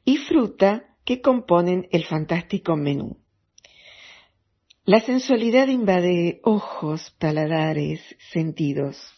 y 0.05 0.19
fruta 0.19 0.97
que 1.05 1.21
componen 1.21 1.89
el 1.91 2.05
fantástico 2.05 2.77
menú. 2.77 3.19
La 4.85 5.01
sensualidad 5.01 5.67
invade 5.67 6.41
ojos, 6.45 7.11
paladares, 7.19 8.01
sentidos. 8.31 9.16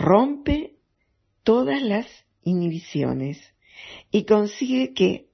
Rompe 0.00 0.76
todas 1.42 1.82
las 1.82 2.06
inhibiciones 2.42 3.38
y 4.10 4.24
consigue 4.24 4.94
que 4.94 5.26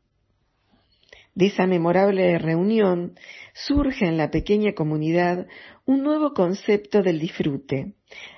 de 1.35 1.47
esa 1.47 1.67
memorable 1.67 2.39
reunión 2.39 3.15
surge 3.55 4.07
en 4.07 4.17
la 4.17 4.31
pequeña 4.31 4.73
comunidad 4.73 5.47
un 5.85 6.03
nuevo 6.03 6.33
concepto 6.33 7.03
del 7.03 7.21
disfrute, 7.21 7.95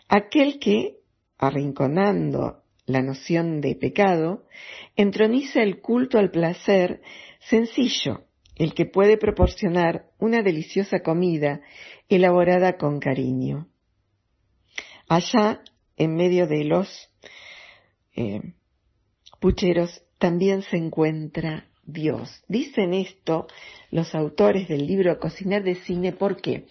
aquel 0.08 0.58
que, 0.58 0.98
arrinconando 1.38 2.62
la 2.86 3.02
noción 3.02 3.60
de 3.60 3.74
pecado, 3.76 4.44
entroniza 4.96 5.62
el 5.62 5.80
culto 5.80 6.18
al 6.18 6.30
placer 6.30 7.00
sencillo, 7.40 8.24
el 8.56 8.74
que 8.74 8.84
puede 8.84 9.16
proporcionar 9.16 10.10
una 10.18 10.42
deliciosa 10.42 11.00
comida 11.00 11.60
elaborada 12.08 12.76
con 12.76 12.98
cariño. 12.98 13.68
Allá, 15.08 15.62
en 15.98 16.14
medio 16.14 16.46
de 16.46 16.64
los 16.64 17.10
eh, 18.16 18.40
pucheros, 19.40 20.02
también 20.18 20.62
se 20.62 20.76
encuentra 20.76 21.68
Dios. 21.84 22.42
Dicen 22.48 22.94
esto 22.94 23.46
los 23.90 24.14
autores 24.14 24.68
del 24.68 24.86
libro 24.86 25.18
Cocinar 25.18 25.62
de 25.62 25.76
Cine, 25.76 26.12
¿por 26.12 26.40
qué? 26.40 26.66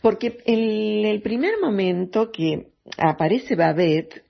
Porque 0.00 0.38
en 0.46 1.04
el 1.04 1.20
primer 1.22 1.60
momento 1.60 2.30
que 2.30 2.72
aparece 2.96 3.56
Babette, 3.56 4.24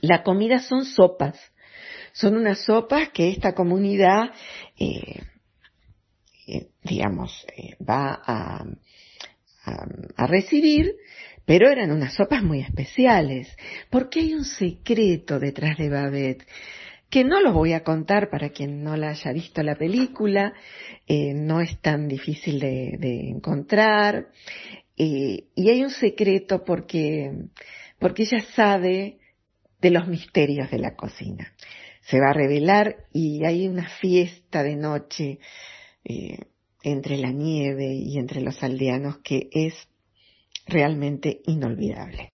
la 0.00 0.22
comida 0.22 0.58
son 0.58 0.84
sopas. 0.84 1.38
Son 2.12 2.36
unas 2.36 2.64
sopas 2.64 3.10
que 3.10 3.30
esta 3.30 3.54
comunidad, 3.54 4.32
eh, 4.78 5.22
eh, 6.46 6.68
digamos, 6.82 7.46
va 7.80 8.20
a 8.26 10.26
recibir, 10.26 10.96
pero 11.44 11.70
eran 11.70 11.90
unas 11.90 12.14
sopas 12.14 12.42
muy 12.42 12.60
especiales, 12.60 13.48
porque 13.90 14.20
hay 14.20 14.34
un 14.34 14.44
secreto 14.44 15.38
detrás 15.38 15.76
de 15.78 15.88
Babette 15.88 16.46
que 17.12 17.24
no 17.24 17.42
lo 17.42 17.52
voy 17.52 17.74
a 17.74 17.84
contar 17.84 18.30
para 18.30 18.50
quien 18.50 18.82
no 18.82 18.96
la 18.96 19.10
haya 19.10 19.32
visto 19.32 19.62
la 19.62 19.76
película, 19.76 20.54
eh, 21.06 21.34
no 21.34 21.60
es 21.60 21.78
tan 21.82 22.08
difícil 22.08 22.58
de, 22.58 23.28
encontrar, 23.28 24.28
eh, 24.96 25.44
y 25.54 25.68
hay 25.68 25.82
un 25.84 25.90
secreto 25.90 26.64
porque, 26.64 27.30
porque 27.98 28.22
ella 28.22 28.40
sabe 28.54 29.18
de 29.78 29.90
los 29.90 30.08
misterios 30.08 30.70
de 30.70 30.78
la 30.78 30.96
cocina. 30.96 31.52
Se 32.00 32.18
va 32.18 32.30
a 32.30 32.34
revelar 32.34 33.04
y 33.12 33.44
hay 33.44 33.68
una 33.68 33.90
fiesta 34.00 34.62
de 34.62 34.76
noche 34.76 35.38
eh, 36.04 36.38
entre 36.82 37.18
la 37.18 37.30
nieve 37.30 37.92
y 37.92 38.16
entre 38.16 38.40
los 38.40 38.62
aldeanos 38.62 39.18
que 39.18 39.50
es 39.52 39.74
realmente 40.66 41.40
inolvidable. 41.46 42.32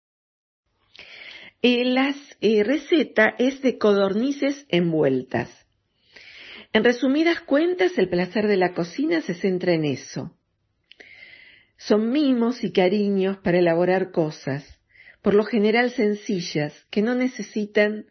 Eh, 1.60 1.84
la 1.84 2.14
eh, 2.40 2.62
receta 2.62 3.34
es 3.38 3.60
de 3.62 3.78
codornices 3.78 4.64
envueltas. 4.68 5.50
En 6.72 6.84
resumidas 6.84 7.40
cuentas, 7.40 7.98
el 7.98 8.08
placer 8.08 8.46
de 8.46 8.56
la 8.56 8.74
cocina 8.74 9.20
se 9.22 9.34
centra 9.34 9.72
en 9.72 9.84
eso. 9.84 10.36
Son 11.76 12.10
mimos 12.10 12.62
y 12.62 12.72
cariños 12.72 13.38
para 13.38 13.58
elaborar 13.58 14.10
cosas, 14.12 14.64
por 15.22 15.34
lo 15.34 15.44
general 15.44 15.90
sencillas, 15.90 16.74
que 16.90 17.02
no 17.02 17.14
necesitan 17.14 18.06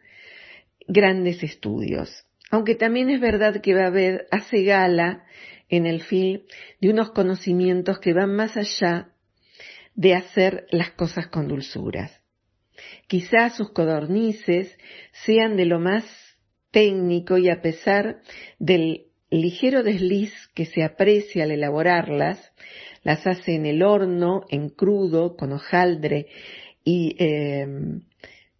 grandes 0.86 1.42
estudios. 1.42 2.26
Aunque 2.50 2.74
también 2.74 3.10
es 3.10 3.20
verdad 3.20 3.60
que 3.60 3.74
Babed 3.74 4.22
hace 4.30 4.62
gala 4.64 5.24
en 5.68 5.86
el 5.86 6.02
film 6.02 6.42
de 6.80 6.90
unos 6.90 7.10
conocimientos 7.12 7.98
que 7.98 8.14
van 8.14 8.34
más 8.34 8.56
allá 8.56 9.12
de 9.98 10.14
hacer 10.14 10.68
las 10.70 10.92
cosas 10.92 11.26
con 11.26 11.48
dulzuras. 11.48 12.22
Quizás 13.08 13.56
sus 13.56 13.72
codornices 13.72 14.78
sean 15.24 15.56
de 15.56 15.64
lo 15.64 15.80
más 15.80 16.04
técnico 16.70 17.36
y 17.36 17.50
a 17.50 17.60
pesar 17.60 18.20
del 18.60 19.06
ligero 19.28 19.82
desliz 19.82 20.32
que 20.54 20.66
se 20.66 20.84
aprecia 20.84 21.42
al 21.42 21.50
elaborarlas, 21.50 22.52
las 23.02 23.26
hace 23.26 23.56
en 23.56 23.66
el 23.66 23.82
horno, 23.82 24.44
en 24.50 24.68
crudo, 24.68 25.36
con 25.36 25.52
hojaldre 25.52 26.28
y 26.84 27.16
em, 27.18 28.02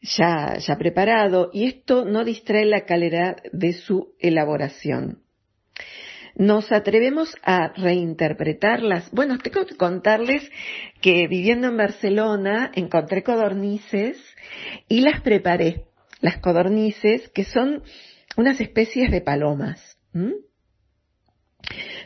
ya, 0.01 0.59
ya 0.59 0.77
preparado, 0.77 1.51
y 1.53 1.67
esto 1.67 2.05
no 2.05 2.25
distrae 2.25 2.65
la 2.65 2.85
calidad 2.85 3.37
de 3.53 3.75
su 3.75 4.17
elaboración. 4.19 5.23
¿Nos 6.39 6.71
atrevemos 6.71 7.35
a 7.43 7.73
reinterpretarlas? 7.77 9.11
Bueno, 9.11 9.39
tengo 9.39 9.67
que 9.67 9.77
contarles 9.77 10.49
que 11.01 11.27
viviendo 11.27 11.67
en 11.67 11.77
Barcelona 11.77 12.71
encontré 12.77 13.25
codornices 13.25 14.17
y 14.89 15.01
las 15.01 15.21
preparé. 15.21 15.87
Las 16.21 16.39
codornices, 16.39 17.29
que 17.31 17.43
son 17.43 17.83
unas 18.37 18.61
especies 18.61 19.11
de 19.11 19.21
palomas. 19.21 19.99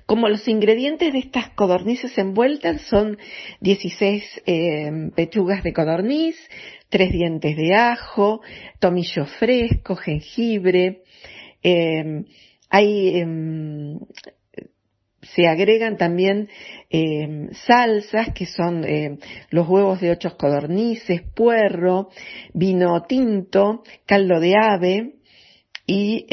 Como 0.06 0.30
los 0.30 0.48
ingredientes 0.48 1.12
de 1.12 1.18
estas 1.18 1.50
codornices 1.50 2.16
envueltas 2.16 2.80
son 2.88 3.18
16 3.60 4.42
em, 4.46 5.10
pechugas 5.10 5.62
de 5.62 5.74
codorniz, 5.74 6.36
tres 6.88 7.12
dientes 7.12 7.54
de 7.54 7.74
ajo, 7.74 8.40
tomillo 8.80 9.26
fresco, 9.26 9.94
jengibre, 9.94 11.02
eh, 11.62 12.24
hay, 12.72 13.20
em, 13.20 14.00
se 15.20 15.46
agregan 15.46 15.98
también 15.98 16.48
em, 16.88 17.50
salsas 17.52 18.32
que 18.32 18.46
son 18.46 18.84
em, 18.84 19.18
los 19.50 19.68
huevos 19.68 20.00
de 20.00 20.10
ocho 20.10 20.36
codornices, 20.38 21.20
puerro, 21.34 22.08
vino 22.54 23.02
tinto, 23.02 23.82
caldo 24.06 24.40
de 24.40 24.54
ave 24.56 25.14
y 25.86 26.26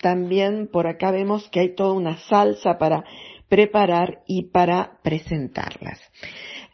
también 0.00 0.68
por 0.68 0.86
acá 0.86 1.10
vemos 1.10 1.48
que 1.50 1.60
hay 1.60 1.74
toda 1.74 1.92
una 1.92 2.16
salsa 2.16 2.78
para 2.78 3.04
preparar 3.48 4.22
y 4.26 4.44
para 4.50 4.98
presentarlas. 5.02 6.00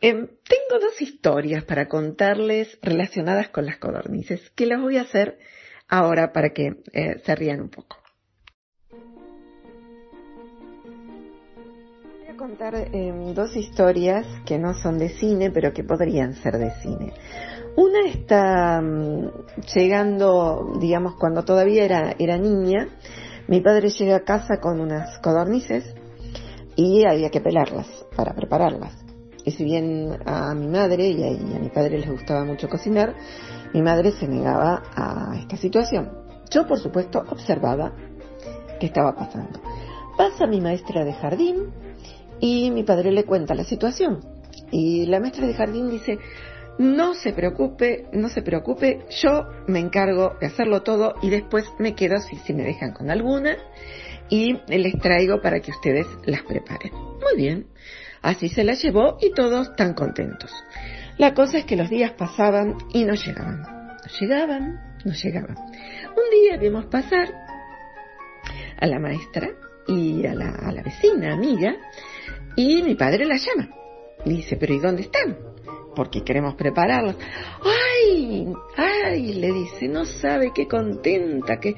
tengo 0.00 0.78
dos 0.80 1.00
historias 1.00 1.64
para 1.64 1.88
contarles 1.88 2.78
relacionadas 2.82 3.48
con 3.48 3.66
las 3.66 3.78
codornices 3.78 4.50
que 4.50 4.66
las 4.66 4.80
voy 4.80 4.98
a 4.98 5.02
hacer 5.02 5.38
ahora 5.88 6.32
para 6.32 6.50
que 6.50 6.76
eh, 6.92 7.20
se 7.24 7.34
rían 7.34 7.60
un 7.60 7.70
poco. 7.70 8.03
Contar 12.44 12.74
em, 12.92 13.32
dos 13.32 13.56
historias 13.56 14.26
que 14.44 14.58
no 14.58 14.74
son 14.74 14.98
de 14.98 15.08
cine, 15.08 15.50
pero 15.50 15.72
que 15.72 15.82
podrían 15.82 16.34
ser 16.34 16.58
de 16.58 16.72
cine. 16.82 17.14
Una 17.74 18.06
está 18.06 18.82
mm, 18.82 19.62
llegando, 19.74 20.76
digamos, 20.78 21.14
cuando 21.14 21.42
todavía 21.46 21.86
era, 21.86 22.14
era 22.18 22.36
niña, 22.36 22.88
mi 23.48 23.62
padre 23.62 23.88
llega 23.88 24.16
a 24.16 24.24
casa 24.24 24.58
con 24.60 24.78
unas 24.78 25.18
codornices 25.20 25.94
y 26.76 27.06
había 27.06 27.30
que 27.30 27.40
pelarlas 27.40 27.86
para 28.14 28.34
prepararlas. 28.34 28.92
Y 29.42 29.52
si 29.52 29.64
bien 29.64 30.18
a 30.26 30.54
mi 30.54 30.66
madre 30.66 31.08
y 31.08 31.22
a, 31.22 31.30
y 31.30 31.54
a 31.56 31.58
mi 31.58 31.70
padre 31.70 31.98
les 31.98 32.10
gustaba 32.10 32.44
mucho 32.44 32.68
cocinar, 32.68 33.14
mi 33.72 33.80
madre 33.80 34.12
se 34.12 34.28
negaba 34.28 34.82
a 34.94 35.34
esta 35.38 35.56
situación. 35.56 36.12
Yo, 36.50 36.66
por 36.66 36.78
supuesto, 36.78 37.24
observaba 37.26 37.94
qué 38.78 38.84
estaba 38.84 39.14
pasando. 39.16 39.60
Pasa 40.18 40.46
mi 40.46 40.60
maestra 40.60 41.06
de 41.06 41.14
jardín, 41.14 41.72
y 42.44 42.70
mi 42.70 42.82
padre 42.82 43.10
le 43.10 43.24
cuenta 43.24 43.54
la 43.54 43.64
situación. 43.64 44.20
Y 44.70 45.06
la 45.06 45.18
maestra 45.18 45.46
de 45.46 45.54
jardín 45.54 45.88
dice, 45.88 46.18
no 46.76 47.14
se 47.14 47.32
preocupe, 47.32 48.04
no 48.12 48.28
se 48.28 48.42
preocupe, 48.42 49.06
yo 49.22 49.46
me 49.66 49.78
encargo 49.78 50.36
de 50.38 50.48
hacerlo 50.48 50.82
todo 50.82 51.14
y 51.22 51.30
después 51.30 51.64
me 51.78 51.94
quedo 51.94 52.18
si, 52.18 52.36
si 52.36 52.52
me 52.52 52.64
dejan 52.64 52.92
con 52.92 53.10
alguna 53.10 53.56
y 54.28 54.58
les 54.66 54.92
traigo 54.98 55.40
para 55.40 55.60
que 55.60 55.70
ustedes 55.70 56.06
las 56.26 56.42
preparen. 56.42 56.92
Muy 56.92 57.34
bien, 57.34 57.66
así 58.20 58.50
se 58.50 58.62
las 58.62 58.82
llevó 58.82 59.16
y 59.22 59.32
todos 59.32 59.74
tan 59.74 59.94
contentos. 59.94 60.52
La 61.16 61.32
cosa 61.32 61.56
es 61.56 61.64
que 61.64 61.76
los 61.76 61.88
días 61.88 62.12
pasaban 62.12 62.76
y 62.92 63.04
no 63.04 63.14
llegaban. 63.14 63.62
No 63.62 64.18
llegaban, 64.20 64.80
no 65.02 65.12
llegaban. 65.14 65.56
Un 65.56 66.30
día 66.42 66.58
vimos 66.60 66.84
pasar 66.86 67.32
a 68.78 68.86
la 68.86 68.98
maestra 68.98 69.48
y 69.86 70.26
a 70.26 70.34
la, 70.34 70.50
a 70.50 70.72
la 70.72 70.82
vecina 70.82 71.32
amiga 71.32 71.74
y 72.56 72.82
mi 72.82 72.94
padre 72.94 73.24
la 73.24 73.36
llama. 73.36 73.70
Dice, 74.24 74.56
pero 74.56 74.74
¿y 74.74 74.78
dónde 74.78 75.02
están? 75.02 75.36
Porque 75.94 76.22
queremos 76.22 76.54
prepararlos. 76.54 77.16
¡Ay! 77.62 78.46
¡Ay! 78.76 79.34
Le 79.34 79.52
dice, 79.52 79.88
no 79.88 80.04
sabe 80.04 80.50
qué 80.54 80.66
contenta 80.66 81.58
que, 81.58 81.74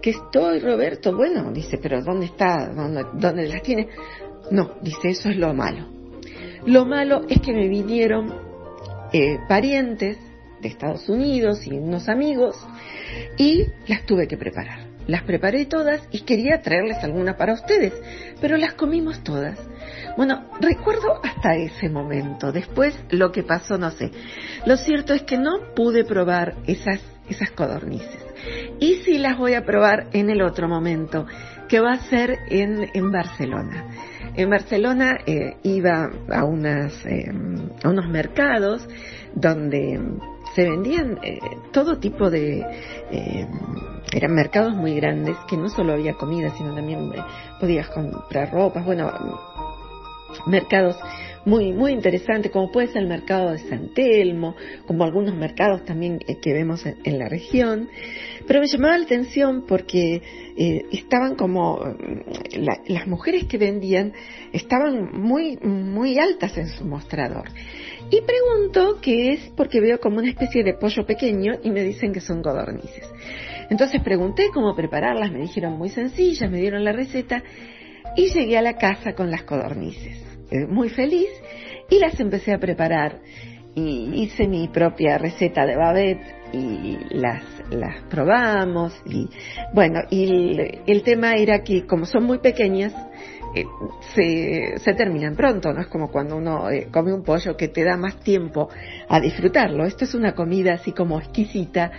que 0.00 0.10
estoy, 0.10 0.58
Roberto. 0.60 1.14
Bueno, 1.14 1.52
dice, 1.52 1.78
pero 1.78 2.02
¿dónde 2.02 2.26
está? 2.26 2.68
¿Dónde, 2.74 3.04
dónde 3.14 3.48
las 3.48 3.62
tiene? 3.62 3.88
No, 4.50 4.76
dice, 4.82 5.10
eso 5.10 5.28
es 5.28 5.36
lo 5.36 5.54
malo. 5.54 5.88
Lo 6.66 6.84
malo 6.84 7.22
es 7.28 7.40
que 7.40 7.52
me 7.52 7.68
vinieron 7.68 8.34
eh, 9.12 9.38
parientes 9.48 10.18
de 10.60 10.68
Estados 10.68 11.08
Unidos 11.08 11.66
y 11.66 11.76
unos 11.78 12.08
amigos 12.08 12.56
y 13.38 13.66
las 13.86 14.04
tuve 14.04 14.26
que 14.26 14.36
preparar. 14.36 14.89
Las 15.06 15.22
preparé 15.24 15.66
todas 15.66 16.02
y 16.10 16.20
quería 16.20 16.62
traerles 16.62 17.02
alguna 17.02 17.36
para 17.36 17.54
ustedes, 17.54 17.92
pero 18.40 18.56
las 18.56 18.74
comimos 18.74 19.22
todas. 19.22 19.58
Bueno, 20.16 20.44
recuerdo 20.60 21.20
hasta 21.22 21.54
ese 21.56 21.88
momento. 21.88 22.52
Después 22.52 22.98
lo 23.10 23.32
que 23.32 23.42
pasó 23.42 23.78
no 23.78 23.90
sé. 23.90 24.10
Lo 24.66 24.76
cierto 24.76 25.14
es 25.14 25.22
que 25.22 25.38
no 25.38 25.74
pude 25.74 26.04
probar 26.04 26.56
esas, 26.66 27.00
esas 27.28 27.50
codornices. 27.52 28.24
Y 28.78 28.96
sí 29.04 29.18
las 29.18 29.38
voy 29.38 29.54
a 29.54 29.64
probar 29.64 30.08
en 30.12 30.30
el 30.30 30.42
otro 30.42 30.68
momento, 30.68 31.26
que 31.68 31.80
va 31.80 31.92
a 31.92 32.08
ser 32.08 32.38
en, 32.48 32.90
en 32.94 33.12
Barcelona. 33.12 33.86
En 34.34 34.48
Barcelona 34.48 35.18
eh, 35.26 35.56
iba 35.62 36.10
a, 36.30 36.44
unas, 36.44 37.04
eh, 37.04 37.30
a 37.82 37.88
unos 37.88 38.08
mercados 38.08 38.86
donde 39.34 40.00
se 40.54 40.68
vendían 40.68 41.18
eh, 41.22 41.38
todo 41.72 41.98
tipo 41.98 42.30
de... 42.30 42.64
eran 44.12 44.34
mercados 44.34 44.74
muy 44.74 44.94
grandes 44.94 45.36
que 45.48 45.56
no 45.56 45.68
solo 45.68 45.92
había 45.92 46.14
comida, 46.14 46.50
sino 46.56 46.74
también 46.74 47.12
podías 47.60 47.88
comprar 47.90 48.52
ropas, 48.52 48.84
bueno, 48.84 49.10
mercados 50.46 50.96
muy, 51.44 51.72
muy 51.72 51.92
interesantes, 51.92 52.52
como 52.52 52.70
puede 52.70 52.88
ser 52.88 53.02
el 53.02 53.08
mercado 53.08 53.52
de 53.52 53.58
San 53.58 53.94
Telmo, 53.94 54.56
como 54.86 55.04
algunos 55.04 55.34
mercados 55.34 55.84
también 55.84 56.18
que 56.18 56.52
vemos 56.52 56.84
en, 56.86 57.18
la 57.18 57.28
región. 57.28 57.88
Pero 58.50 58.62
me 58.62 58.66
llamaba 58.66 58.98
la 58.98 59.04
atención 59.04 59.64
porque 59.64 60.20
eh, 60.56 60.82
estaban 60.90 61.36
como, 61.36 61.76
mm, 61.76 62.64
las 62.88 63.06
mujeres 63.06 63.44
que 63.44 63.58
vendían 63.58 64.12
estaban 64.52 65.12
muy, 65.12 65.56
muy 65.58 66.18
altas 66.18 66.58
en 66.58 66.66
su 66.66 66.84
mostrador. 66.84 67.44
Y 68.10 68.20
pregunto 68.22 68.98
qué 69.00 69.34
es 69.34 69.52
porque 69.56 69.80
veo 69.80 70.00
como 70.00 70.18
una 70.18 70.30
especie 70.30 70.64
de 70.64 70.74
pollo 70.74 71.06
pequeño 71.06 71.60
y 71.62 71.70
me 71.70 71.84
dicen 71.84 72.12
que 72.12 72.20
son 72.20 72.42
codornices. 72.42 73.08
Entonces 73.70 74.02
pregunté 74.02 74.48
cómo 74.52 74.74
prepararlas, 74.74 75.30
me 75.30 75.42
dijeron 75.42 75.78
muy 75.78 75.90
sencillas, 75.90 76.50
me 76.50 76.58
dieron 76.58 76.82
la 76.82 76.90
receta 76.90 77.44
y 78.16 78.32
llegué 78.32 78.58
a 78.58 78.62
la 78.62 78.76
casa 78.78 79.12
con 79.12 79.30
las 79.30 79.44
codornices. 79.44 80.24
Eh, 80.50 80.66
muy 80.66 80.88
feliz 80.88 81.30
y 81.88 82.00
las 82.00 82.18
empecé 82.18 82.52
a 82.52 82.58
preparar 82.58 83.20
y 83.74 84.22
hice 84.22 84.46
mi 84.46 84.68
propia 84.68 85.18
receta 85.18 85.64
de 85.64 85.76
babette 85.76 86.40
y 86.52 86.98
las, 87.10 87.42
las 87.70 88.02
probamos 88.04 88.92
y 89.06 89.28
bueno, 89.72 90.00
y 90.10 90.58
el, 90.86 91.02
tema 91.02 91.34
era 91.34 91.62
que 91.62 91.86
como 91.86 92.04
son 92.04 92.24
muy 92.24 92.38
pequeñas, 92.38 92.92
eh, 93.54 93.64
se, 94.14 94.78
se, 94.78 94.94
terminan 94.94 95.36
pronto, 95.36 95.72
no 95.72 95.80
es 95.80 95.86
como 95.86 96.10
cuando 96.10 96.36
uno 96.36 96.70
eh, 96.70 96.88
come 96.90 97.12
un 97.12 97.22
pollo 97.22 97.56
que 97.56 97.68
te 97.68 97.84
da 97.84 97.96
más 97.96 98.16
tiempo 98.20 98.68
a 99.08 99.20
disfrutarlo. 99.20 99.84
Esto 99.84 100.04
es 100.04 100.14
una 100.14 100.34
comida 100.34 100.74
así 100.74 100.92
como 100.92 101.18
exquisita 101.18 101.90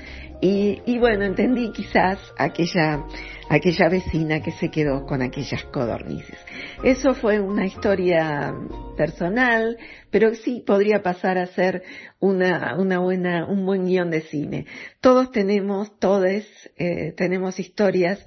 y, 0.42 0.82
y 0.86 0.98
bueno, 0.98 1.24
entendí 1.24 1.72
quizás 1.72 2.20
aquella, 2.38 3.06
aquella 3.52 3.90
vecina 3.90 4.42
que 4.42 4.52
se 4.54 4.72
quedó 4.72 5.06
con 5.06 5.22
aquellas 5.22 5.62
codornices. 5.66 6.38
Eso 6.86 7.14
fue 7.14 7.42
una 7.42 7.66
historia 7.66 8.56
personal, 8.96 9.78
pero 10.10 10.34
sí 10.36 10.64
podría 10.66 11.04
pasar 11.04 11.38
a 11.38 11.48
ser 11.48 11.84
una, 12.20 12.78
buena, 12.78 13.46
un 13.46 13.66
buen 13.66 13.88
guion 13.88 14.10
de 14.10 14.22
cine. 14.22 14.68
Todos 15.02 15.32
tenemos, 15.32 16.00
todos 16.00 16.44
eh, 16.78 17.14
tenemos 17.18 17.60
historias 17.60 18.26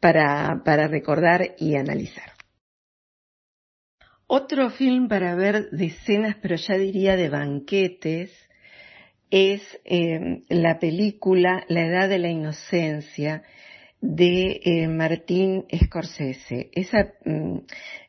para, 0.00 0.62
para 0.64 0.88
recordar 0.88 1.54
y 1.58 1.76
analizar. 1.76 2.32
Otro 4.26 4.70
film 4.70 5.06
para 5.06 5.34
ver 5.34 5.68
de 5.68 5.86
escenas, 5.86 6.36
pero 6.40 6.56
ya 6.56 6.78
diría 6.78 7.16
de 7.16 7.28
banquetes, 7.28 8.30
es 9.30 9.62
eh, 9.84 10.44
la 10.48 10.78
película 10.78 11.64
La 11.68 11.84
Edad 11.84 12.08
de 12.08 12.18
la 12.18 12.28
Inocencia 12.30 13.42
de 14.02 14.60
eh, 14.62 14.88
Martín 14.88 15.64
Scorsese. 15.74 16.68
Esa 16.72 17.14
mm, 17.24 17.60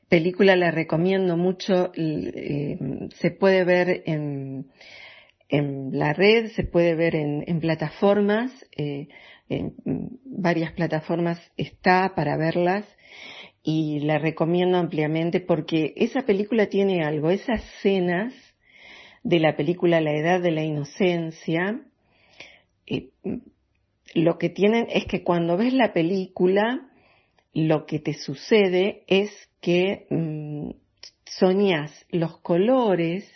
película 0.09 0.57
la 0.57 0.71
recomiendo 0.71 1.37
mucho, 1.37 1.93
eh, 1.95 2.77
se 3.15 3.31
puede 3.31 3.63
ver 3.63 4.03
en, 4.05 4.67
en, 5.47 5.97
la 5.97 6.11
red, 6.11 6.47
se 6.51 6.63
puede 6.63 6.95
ver 6.95 7.15
en, 7.15 7.45
en 7.47 7.61
plataformas, 7.61 8.51
en 8.75 10.19
varias 10.25 10.73
plataformas 10.73 11.39
está 11.57 12.13
para 12.15 12.37
verlas 12.37 12.85
y 13.63 14.01
la 14.01 14.17
recomiendo 14.19 14.77
ampliamente 14.77 15.39
porque 15.39 15.93
esa 15.95 16.23
película 16.23 16.67
tiene 16.67 17.03
algo, 17.03 17.29
esas 17.29 17.63
escenas 17.63 18.33
de 19.23 19.39
la 19.39 19.55
película 19.55 20.01
La 20.01 20.11
Edad 20.11 20.41
de 20.41 20.51
la 20.51 20.63
Inocencia, 20.63 21.79
eh, 22.85 23.09
lo 24.13 24.37
que 24.37 24.49
tienen 24.49 24.87
es 24.89 25.05
que 25.05 25.23
cuando 25.23 25.57
ves 25.57 25.73
la 25.73 25.93
película, 25.93 26.89
lo 27.53 27.85
que 27.85 27.99
te 27.99 28.13
sucede 28.13 29.03
es 29.07 29.31
que 29.61 30.07
mm, 30.09 30.71
soñas 31.25 32.05
los 32.09 32.39
colores 32.39 33.29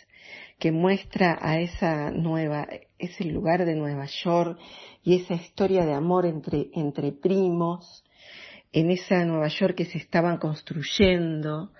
que 0.58 0.72
muestra 0.72 1.38
a 1.40 1.60
esa 1.60 2.10
nueva, 2.10 2.68
ese 2.98 3.24
lugar 3.24 3.64
de 3.64 3.76
Nueva 3.76 4.06
York 4.24 4.58
y 5.04 5.16
esa 5.16 5.34
historia 5.34 5.84
de 5.84 5.94
amor 5.94 6.26
entre, 6.26 6.68
entre 6.74 7.12
primos, 7.12 8.04
en 8.72 8.90
esa 8.90 9.24
Nueva 9.24 9.48
York 9.48 9.76
que 9.76 9.84
se 9.84 9.98
estaban 9.98 10.38
construyendo, 10.38 11.70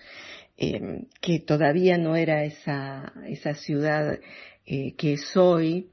Em, 0.60 1.06
que 1.20 1.38
todavía 1.38 1.98
no 1.98 2.16
era 2.16 2.42
esa, 2.42 3.12
esa 3.28 3.54
ciudad 3.54 4.18
eh, 4.66 4.94
que 4.96 5.12
es 5.12 5.36
hoy, 5.36 5.88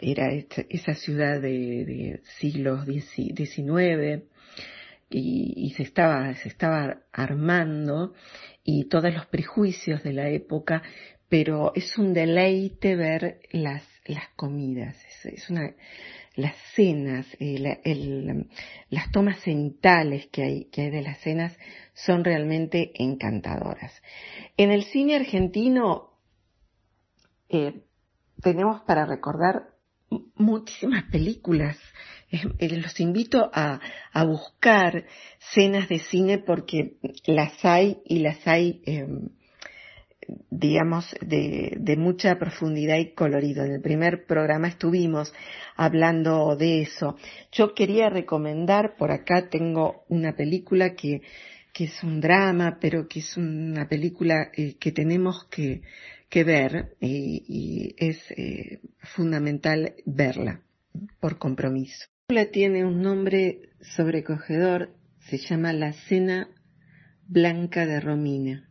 era 0.00 0.32
esa 0.32 0.94
ciudad 0.94 1.40
de, 1.40 2.20
siglos 2.38 2.86
XIX 2.86 4.24
y, 5.10 5.72
se 5.76 5.82
estaba, 5.82 6.34
se 6.34 6.48
estaba 6.48 7.02
armando 7.12 8.14
y 8.64 8.88
todos 8.88 9.12
los 9.12 9.26
prejuicios 9.26 10.02
de 10.02 10.12
la 10.12 10.28
época, 10.28 10.82
pero 11.28 11.72
es 11.74 11.96
un 11.98 12.12
deleite 12.12 12.96
ver 12.96 13.40
las, 13.52 13.82
las 14.06 14.28
comidas, 14.36 14.96
es, 15.24 15.48
una, 15.50 15.74
las 16.36 16.54
cenas, 16.74 17.26
eh, 17.40 18.46
las 18.90 19.10
tomas 19.10 19.40
cenitales 19.40 20.28
que 20.28 20.42
hay, 20.42 20.64
que 20.66 20.82
hay 20.82 20.90
de 20.90 21.02
las 21.02 21.18
cenas 21.20 21.56
son 21.94 22.24
realmente 22.24 22.92
encantadoras. 22.94 23.92
En 24.56 24.70
el 24.70 24.84
cine 24.84 25.16
argentino 25.16 26.12
eh, 27.48 27.82
tenemos 28.42 28.82
para 28.82 29.04
recordar 29.04 29.77
muchísimas 30.36 31.04
películas. 31.10 31.76
Eh, 32.30 32.76
los 32.76 33.00
invito 33.00 33.50
a, 33.52 33.80
a, 34.12 34.24
buscar 34.24 35.06
cenas 35.54 35.88
de 35.88 35.98
cine 35.98 36.38
porque 36.38 36.96
las 37.26 37.64
hay 37.64 37.98
y 38.04 38.18
las 38.18 38.46
hay 38.46 38.82
digamos, 40.50 41.14
de, 41.20 41.76
de, 41.78 41.96
mucha 41.96 42.38
profundidad 42.38 42.98
y 42.98 43.12
colorido. 43.14 43.64
En 43.64 43.72
el 43.72 43.80
primer 43.80 44.26
programa 44.26 44.68
estuvimos 44.68 45.32
hablando 45.76 46.56
de 46.56 46.82
eso. 46.82 47.16
Yo 47.52 47.74
quería 47.74 48.10
recomendar, 48.10 48.96
por 48.96 49.10
acá 49.10 49.48
tengo 49.48 50.04
una 50.08 50.34
película 50.36 50.94
que, 50.94 51.22
que 51.72 51.84
es 51.84 52.02
un 52.02 52.20
drama, 52.20 52.78
pero 52.80 53.08
que 53.08 53.20
es 53.20 53.36
una 53.36 53.88
película 53.88 54.50
eh, 54.54 54.76
que 54.78 54.92
tenemos 54.92 55.44
que, 55.50 55.82
que 56.28 56.44
ver 56.44 56.96
y, 57.00 57.44
y 57.48 57.94
es 57.98 58.18
eh, 58.32 58.80
fundamental 58.98 59.94
verla 60.04 60.62
por 61.20 61.38
compromiso. 61.38 62.06
La 62.28 62.50
tiene 62.50 62.84
un 62.84 63.00
nombre 63.00 63.70
sobrecogedor, 63.80 64.94
se 65.20 65.38
llama 65.38 65.72
La 65.72 65.92
Cena 65.92 66.48
Blanca 67.26 67.86
de 67.86 68.00
Romina 68.00 68.68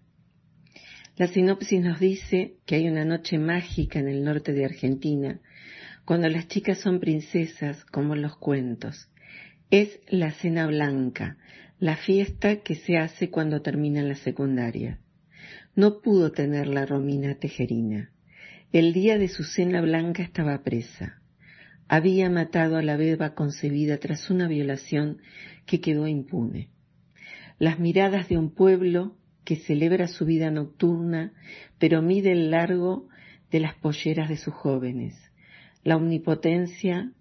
la 1.18 1.26
sinopsis 1.26 1.82
nos 1.82 2.00
dice 2.00 2.58
que 2.68 2.76
hay 2.76 2.88
una 2.88 3.04
noche 3.04 3.40
mágica 3.40 3.98
en 3.98 4.08
el 4.08 4.24
norte 4.24 4.54
de 4.54 4.66
Argentina, 4.66 5.40
cuando 6.06 6.30
las 6.30 6.48
chicas 6.48 6.78
son 6.78 7.00
princesas, 7.00 7.84
como 7.86 8.14
en 8.14 8.22
los 8.22 8.38
cuentos. 8.38 9.10
Es 9.72 10.00
la 10.10 10.30
cena 10.30 10.68
blanca, 10.68 11.38
la 11.80 11.98
fiesta 11.98 12.58
que 12.58 12.76
se 12.76 12.98
hace 12.98 13.32
cuando 13.32 13.64
termina 13.64 14.04
la 14.04 14.14
secundaria. 14.14 15.00
No 15.78 16.02
pudo 16.02 16.32
tener 16.32 16.66
la 16.66 16.88
Romina 16.88 17.36
Tejerina. 17.36 18.10
El 18.72 18.94
día 18.94 19.20
de 19.20 19.28
su 19.28 19.44
cena 19.44 19.80
blanca 19.80 20.24
estaba 20.24 20.64
presa. 20.64 21.22
Había 21.88 22.32
matado 22.32 22.78
a 22.78 22.82
la 22.82 22.98
beba 22.98 23.36
concebida 23.36 24.00
tras 24.00 24.32
una 24.32 24.48
violación 24.48 25.20
que 25.68 25.80
quedó 25.80 26.08
impune. 26.08 26.72
Las 27.60 27.78
miradas 27.78 28.28
de 28.28 28.40
un 28.40 28.56
pueblo 28.56 29.18
que 29.44 29.58
celebra 29.58 30.08
su 30.08 30.26
vida 30.26 30.50
nocturna, 30.50 31.34
pero 31.78 32.02
mide 32.02 32.32
el 32.32 32.50
largo 32.50 33.08
de 33.52 33.60
las 33.60 33.76
polleras 33.76 34.30
de 34.30 34.38
sus 34.38 34.56
jóvenes, 34.56 35.14
la 35.84 35.96
omnipotencia 35.96 37.12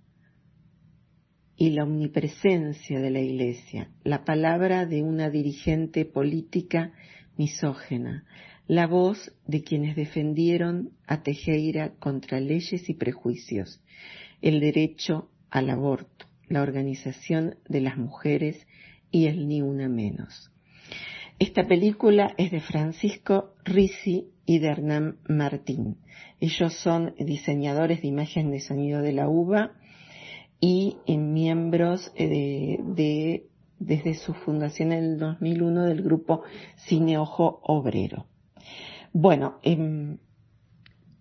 y 1.56 1.72
la 1.72 1.84
omnipresencia 1.84 3.00
de 3.00 3.10
la 3.10 3.20
Iglesia, 3.20 3.90
la 4.02 4.24
palabra 4.24 4.86
de 4.86 5.02
una 5.02 5.28
dirigente 5.28 6.06
política 6.06 6.94
misógena, 7.36 8.24
la 8.66 8.86
voz 8.86 9.32
de 9.46 9.62
quienes 9.62 9.96
defendieron 9.96 10.90
a 11.06 11.22
Tejera 11.22 11.94
contra 11.98 12.40
leyes 12.40 12.88
y 12.88 12.94
prejuicios, 12.94 13.80
el 14.42 14.60
derecho 14.60 15.30
al 15.50 15.70
aborto, 15.70 16.26
la 16.48 16.62
Organización 16.62 17.56
de 17.68 17.80
las 17.80 17.96
Mujeres 17.96 18.66
y 19.10 19.26
el 19.26 19.48
Ni 19.48 19.62
Una 19.62 19.88
Menos. 19.88 20.50
Esta 21.38 21.66
película 21.66 22.34
es 22.38 22.50
de 22.50 22.60
Francisco 22.60 23.54
Risi 23.64 24.30
y 24.46 24.58
de 24.58 24.68
Hernán 24.68 25.18
Martín. 25.28 25.98
Ellos 26.40 26.74
son 26.74 27.14
diseñadores 27.18 28.00
de 28.00 28.08
imagen 28.08 28.50
de 28.50 28.60
sonido 28.60 29.02
de 29.02 29.12
la 29.12 29.28
UBA 29.28 29.72
y 30.60 30.96
miembros 31.06 32.10
eh, 32.14 32.78
de, 32.82 33.46
desde 33.78 34.14
su 34.14 34.34
fundación 34.34 34.92
en 34.92 35.04
el 35.04 35.18
2001 35.18 35.84
del 35.84 36.02
grupo 36.02 36.42
Cine 36.76 37.18
Ojo 37.18 37.60
Obrero. 37.62 38.26
Bueno, 39.12 39.58
em, 39.62 40.18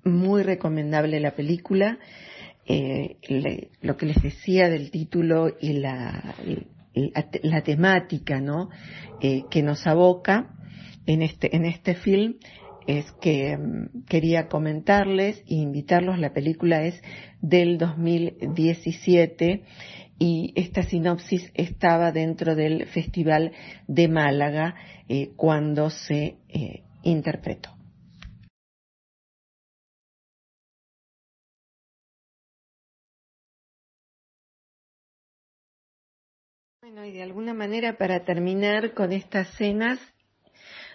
muy 0.04 0.44
recomendable 0.44 1.20
la 1.20 1.32
película. 1.32 2.00
Eh, 2.68 3.18
lo 3.82 3.96
que 3.98 4.06
les 4.06 4.22
decía 4.22 4.70
del 4.70 4.89
título 4.89 5.56
y 5.60 5.74
la, 5.74 6.36
temática 7.63 8.41
¿no? 8.41 8.70
Eh, 9.22 9.44
que 9.52 9.62
nos 9.62 9.86
aboca 9.86 10.56
en 11.06 11.22
este, 11.22 11.56
en 11.56 11.65
este 11.65 11.94
film 11.94 12.36
es 12.88 13.12
que 13.22 13.58
mm, 13.58 14.06
quería 14.08 14.48
comentarles 14.48 15.44
e 15.48 15.56
invitarlos. 15.56 16.20
La 16.20 16.34
película 16.34 16.84
es 16.84 17.02
del 17.41 17.78
2017 17.78 19.63
y 20.17 20.54
esta 20.56 20.84
sinopsis 20.84 21.51
estaba 21.54 22.12
dentro 22.12 22.56
del 22.56 22.88
Festival 22.88 23.51
de 23.88 24.08
Málaga 24.08 24.75
eh, 25.08 25.34
cuando 25.36 25.89
se 25.89 26.38
eh, 26.47 26.84
interpretó. 27.04 27.75
Bueno, 36.82 37.04
y 37.04 37.12
de 37.12 37.23
alguna 37.23 37.54
manera 37.54 37.97
para 37.97 38.23
terminar 38.23 38.93
con 38.93 39.12
estas 39.12 39.49
cenas, 39.58 39.99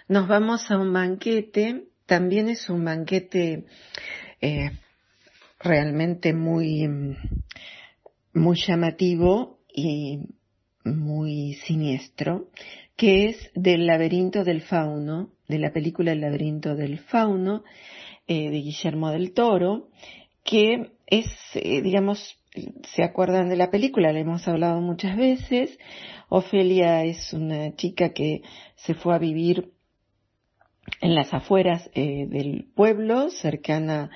nos 0.07 0.27
vamos 0.27 0.71
a 0.71 0.77
un 0.77 0.93
banquete, 0.93 1.89
también 2.05 2.47
es 2.47 2.69
un 2.69 2.85
banquete 2.85 3.65
eh, 4.39 4.71
realmente 5.59 6.33
muy, 6.33 6.87
muy 8.33 8.57
llamativo 8.57 9.59
y 9.73 10.19
muy 10.83 11.53
siniestro, 11.65 12.47
que 12.95 13.25
es 13.25 13.51
del 13.55 13.87
laberinto 13.87 14.43
del 14.43 14.61
fauno, 14.61 15.31
de 15.47 15.59
la 15.59 15.71
película 15.71 16.11
El 16.11 16.21
laberinto 16.21 16.75
del 16.75 16.99
fauno, 16.99 17.63
eh, 18.27 18.49
de 18.49 18.61
Guillermo 18.61 19.11
del 19.11 19.33
Toro, 19.33 19.89
que 20.43 20.91
es, 21.07 21.27
eh, 21.55 21.81
digamos, 21.81 22.37
se 22.95 23.03
acuerdan 23.03 23.49
de 23.49 23.55
la 23.55 23.71
película, 23.71 24.11
la 24.11 24.19
hemos 24.19 24.47
hablado 24.47 24.81
muchas 24.81 25.15
veces. 25.17 25.77
Ofelia 26.29 27.03
es 27.03 27.33
una 27.33 27.75
chica 27.75 28.13
que 28.13 28.41
se 28.75 28.93
fue 28.93 29.15
a 29.15 29.19
vivir 29.19 29.71
en 31.01 31.15
las 31.15 31.33
afueras 31.33 31.89
eh, 31.93 32.25
del 32.27 32.67
pueblo, 32.75 33.29
cercana 33.29 34.09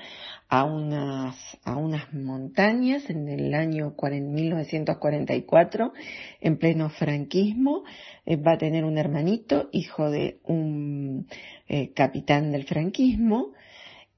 a 0.48 0.64
unas, 0.64 1.36
a 1.64 1.76
unas 1.76 2.12
montañas 2.14 3.08
en 3.10 3.28
el 3.28 3.54
año 3.54 3.94
1944, 3.96 5.92
en 6.40 6.58
pleno 6.58 6.90
franquismo. 6.90 7.84
Eh, 8.24 8.36
va 8.36 8.52
a 8.52 8.58
tener 8.58 8.84
un 8.84 8.98
hermanito, 8.98 9.68
hijo 9.72 10.10
de 10.10 10.38
un 10.44 11.26
eh, 11.68 11.92
capitán 11.94 12.52
del 12.52 12.64
franquismo, 12.64 13.52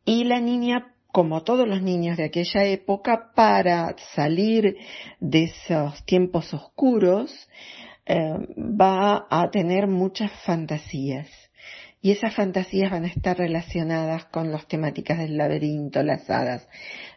y 0.05 0.25
la 0.25 0.41
niña 0.41 0.95
como 1.11 1.43
todos 1.43 1.67
los 1.67 1.83
niños 1.83 2.17
de 2.17 2.25
aquella 2.25 2.65
época, 2.65 3.33
para 3.35 3.97
salir 4.15 4.77
de 5.21 5.45
esos 5.45 6.05
tiempos 6.05 6.53
oscuros, 6.53 7.49
eh, 8.07 8.35
va 8.59 9.27
a 9.31 9.51
tener 9.51 9.87
muchas 9.87 10.31
fantasías. 10.45 11.29
Y 12.01 12.13
esas 12.13 12.35
fantasías 12.35 12.91
van 12.91 13.05
a 13.05 13.09
estar 13.09 13.37
relacionadas 13.37 14.27
con 14.27 14.53
las 14.53 14.67
temáticas 14.69 15.19
del 15.19 15.37
laberinto, 15.37 16.03
las 16.03 16.31
hadas, 16.31 16.69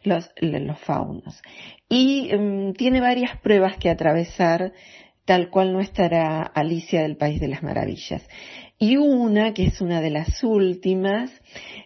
los, 0.04 0.32
faunos. 0.80 1.42
Y 1.88 2.32
mm, 2.36 2.74
tiene 2.74 3.00
varias 3.00 3.38
pruebas 3.42 3.78
que 3.78 3.90
atravesar, 3.90 4.74
tal 5.26 5.50
cual 5.50 5.74
no 5.74 5.82
estará 5.82 6.42
Alicia 6.42 7.04
del 7.04 7.18
País 7.18 7.40
de 7.40 7.50
las 7.50 7.62
Maravillas. 7.62 8.28
Y 8.80 8.98
una, 8.98 9.54
que 9.54 9.66
es 9.66 9.82
una 9.82 10.02
de 10.02 10.10
las 10.10 10.44
últimas, 10.44 11.32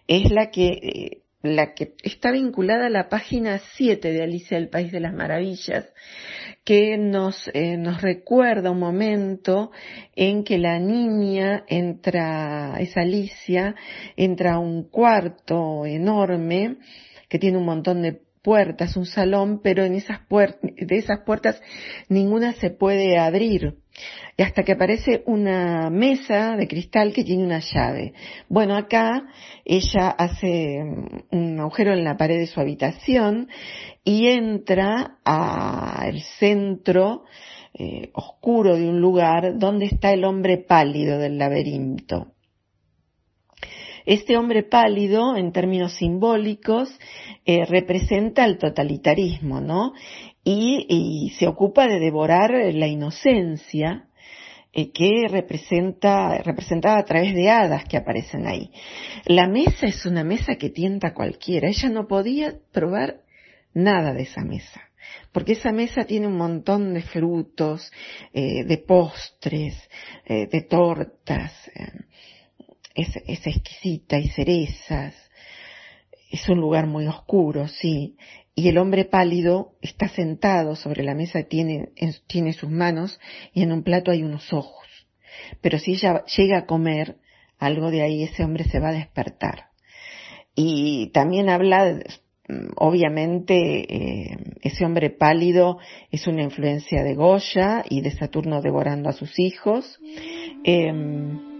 es 0.06 0.30
la 0.30 0.50
que 0.50 0.68
eh, 0.68 1.22
la 1.42 1.74
que 1.74 1.94
está 2.02 2.32
vinculada 2.32 2.86
a 2.86 2.90
la 2.90 3.08
página 3.08 3.60
7 3.76 4.12
de 4.12 4.22
Alicia 4.22 4.58
del 4.58 4.68
País 4.68 4.92
de 4.92 5.00
las 5.00 5.14
Maravillas, 5.14 5.86
que 6.66 6.98
nos, 6.98 7.48
eh, 7.54 7.76
nos 7.76 8.02
recuerda 8.02 8.72
un 8.72 8.80
momento 8.80 9.70
en 10.16 10.42
que 10.42 10.58
la 10.58 10.80
niña 10.80 11.64
entra, 11.68 12.74
es 12.80 12.96
Alicia, 12.96 13.76
entra 14.16 14.54
a 14.54 14.58
un 14.58 14.82
cuarto 14.82 15.86
enorme 15.86 16.78
que 17.28 17.38
tiene 17.38 17.56
un 17.56 17.66
montón 17.66 18.02
de 18.02 18.20
puertas, 18.46 18.96
un 18.96 19.06
salón, 19.06 19.60
pero 19.60 19.84
en 19.84 19.94
esas 19.94 20.20
de 20.28 20.96
esas 20.96 21.24
puertas 21.26 21.60
ninguna 22.08 22.52
se 22.52 22.70
puede 22.70 23.18
abrir. 23.18 23.78
Y 24.36 24.42
hasta 24.42 24.62
que 24.62 24.72
aparece 24.72 25.24
una 25.26 25.90
mesa 25.90 26.54
de 26.54 26.68
cristal 26.68 27.12
que 27.12 27.24
tiene 27.24 27.42
una 27.44 27.58
llave. 27.58 28.12
Bueno, 28.48 28.76
acá 28.76 29.24
ella 29.64 30.10
hace 30.10 30.80
un 31.32 31.58
agujero 31.58 31.92
en 31.92 32.04
la 32.04 32.16
pared 32.16 32.38
de 32.38 32.46
su 32.46 32.60
habitación 32.60 33.48
y 34.04 34.28
entra 34.28 35.18
al 35.24 36.20
centro 36.38 37.24
eh, 37.74 38.10
oscuro 38.12 38.76
de 38.76 38.88
un 38.88 39.00
lugar 39.00 39.58
donde 39.58 39.86
está 39.86 40.12
el 40.12 40.24
hombre 40.24 40.58
pálido 40.58 41.18
del 41.18 41.36
laberinto. 41.36 42.35
Este 44.06 44.36
hombre 44.36 44.62
pálido, 44.62 45.36
en 45.36 45.50
términos 45.50 45.94
simbólicos, 45.94 46.88
eh, 47.44 47.66
representa 47.66 48.44
el 48.44 48.56
totalitarismo, 48.56 49.60
¿no? 49.60 49.94
Y, 50.44 51.32
se 51.40 51.48
ocupa 51.48 51.88
de 51.88 51.98
devorar 51.98 52.52
la 52.72 52.86
inocencia 52.86 54.06
eh, 54.72 54.92
que 54.92 55.26
representa, 55.28 56.38
representada 56.38 56.98
a 56.98 57.04
través 57.04 57.34
de 57.34 57.50
hadas 57.50 57.84
que 57.86 57.96
aparecen 57.96 58.46
ahí. 58.46 58.70
La 59.24 59.48
mesa 59.48 59.86
es 59.86 60.06
una 60.06 60.22
mesa 60.22 60.54
que 60.54 60.70
tienta 60.70 61.08
a 61.08 61.14
cualquiera. 61.14 61.68
Ella 61.68 61.88
no 61.88 62.06
podía 62.06 62.54
probar 62.72 63.22
nada 63.74 64.14
de 64.14 64.22
esa 64.22 64.42
mesa 64.42 64.82
porque 65.32 65.52
esa 65.52 65.70
mesa 65.70 66.04
tiene 66.04 66.26
un 66.26 66.36
montón 66.36 66.94
de 66.94 67.02
frutos, 67.02 67.92
eh, 68.32 68.64
de 68.64 68.78
postres, 68.78 69.76
de 70.26 70.66
tortas, 70.68 71.52
es, 72.96 73.46
exquisita 73.46 74.18
y 74.18 74.28
cerezas. 74.28 75.14
Es 76.30 76.48
un 76.48 76.60
lugar 76.60 76.86
muy 76.86 77.06
oscuro, 77.06 77.68
sí. 77.68 78.16
Y 78.54 78.68
el 78.68 78.78
hombre 78.78 79.04
pálido 79.04 79.74
está 79.82 80.08
sentado 80.08 80.76
sobre 80.76 81.04
la 81.04 81.14
mesa, 81.14 81.42
tiene, 81.42 81.90
tiene 82.26 82.52
sus 82.54 82.70
manos 82.70 83.20
y 83.52 83.62
en 83.62 83.72
un 83.72 83.82
plato 83.82 84.10
hay 84.10 84.22
unos 84.22 84.52
ojos. 84.52 84.86
Pero 85.60 85.78
si 85.78 85.92
ella 85.92 86.24
llega 86.24 86.58
a 86.58 86.66
comer 86.66 87.18
algo 87.58 87.90
de 87.90 88.02
ahí, 88.02 88.22
ese 88.22 88.44
hombre 88.44 88.64
se 88.64 88.80
va 88.80 88.88
a 88.88 88.94
despertar. 88.94 89.66
Y 90.54 91.08
también 91.08 91.50
habla, 91.50 92.00
obviamente, 92.76 93.54
eh, 93.54 94.38
ese 94.62 94.86
hombre 94.86 95.10
pálido 95.10 95.78
es 96.10 96.26
una 96.26 96.42
influencia 96.42 97.04
de 97.04 97.14
Goya 97.14 97.84
y 97.88 98.00
de 98.00 98.12
Saturno 98.12 98.62
devorando 98.62 99.10
a 99.10 99.12
sus 99.12 99.38
hijos. 99.38 100.00
Em, 100.64 101.55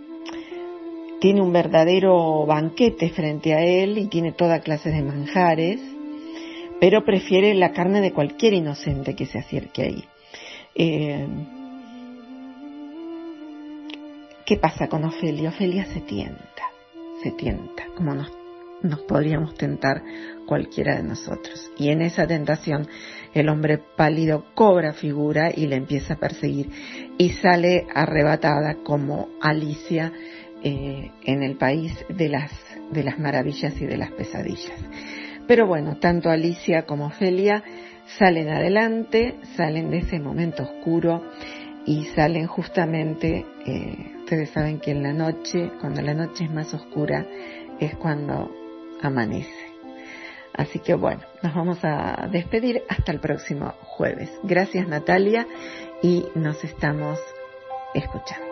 tiene 1.20 1.40
un 1.40 1.52
verdadero 1.52 2.46
banquete 2.46 3.10
frente 3.10 3.54
a 3.54 3.62
él 3.64 3.98
y 3.98 4.06
tiene 4.06 4.32
toda 4.32 4.60
clase 4.60 4.90
de 4.90 5.02
manjares, 5.02 5.80
pero 6.80 7.04
prefiere 7.04 7.54
la 7.54 7.72
carne 7.72 8.00
de 8.00 8.12
cualquier 8.12 8.52
inocente 8.52 9.14
que 9.14 9.26
se 9.26 9.38
acerque 9.38 9.82
ahí. 9.82 10.04
Eh, 10.74 11.26
¿Qué 14.44 14.56
pasa 14.58 14.88
con 14.88 15.04
Ofelia? 15.04 15.48
Ofelia 15.48 15.86
se 15.86 16.00
tienta, 16.00 16.62
se 17.22 17.32
tienta, 17.32 17.84
como 17.96 18.14
nos, 18.14 18.30
nos 18.82 19.00
podríamos 19.00 19.54
tentar 19.54 20.02
cualquiera 20.46 20.96
de 20.96 21.02
nosotros. 21.02 21.70
Y 21.78 21.88
en 21.88 22.02
esa 22.02 22.26
tentación 22.26 22.86
el 23.34 23.48
hombre 23.48 23.78
pálido 23.96 24.44
cobra 24.54 24.92
figura 24.92 25.50
y 25.54 25.66
le 25.66 25.76
empieza 25.76 26.14
a 26.14 26.18
perseguir 26.18 26.70
y 27.18 27.30
sale 27.30 27.86
arrebatada 27.92 28.76
como 28.84 29.30
Alicia 29.40 30.12
eh, 30.68 31.12
en 31.22 31.44
el 31.44 31.56
país 31.56 31.92
de 32.08 32.28
las, 32.28 32.50
de 32.90 33.04
las 33.04 33.20
maravillas 33.20 33.80
y 33.80 33.86
de 33.86 33.96
las 33.96 34.10
pesadillas. 34.10 34.74
Pero 35.46 35.68
bueno, 35.68 35.98
tanto 35.98 36.28
Alicia 36.28 36.86
como 36.86 37.06
Ofelia 37.06 37.62
salen 38.18 38.48
adelante, 38.48 39.36
salen 39.56 39.90
de 39.90 39.98
ese 39.98 40.18
momento 40.18 40.64
oscuro 40.64 41.22
y 41.86 42.06
salen 42.16 42.48
justamente, 42.48 43.46
eh, 43.64 44.16
ustedes 44.18 44.50
saben 44.50 44.80
que 44.80 44.90
en 44.90 45.04
la 45.04 45.12
noche, 45.12 45.70
cuando 45.80 46.02
la 46.02 46.14
noche 46.14 46.42
es 46.42 46.50
más 46.50 46.74
oscura, 46.74 47.24
es 47.78 47.94
cuando 47.94 48.50
amanece. 49.02 49.66
Así 50.52 50.80
que 50.80 50.94
bueno, 50.94 51.20
nos 51.44 51.54
vamos 51.54 51.78
a 51.84 52.28
despedir 52.32 52.82
hasta 52.88 53.12
el 53.12 53.20
próximo 53.20 53.72
jueves. 53.82 54.32
Gracias 54.42 54.88
Natalia 54.88 55.46
y 56.02 56.24
nos 56.34 56.64
estamos 56.64 57.20
escuchando. 57.94 58.45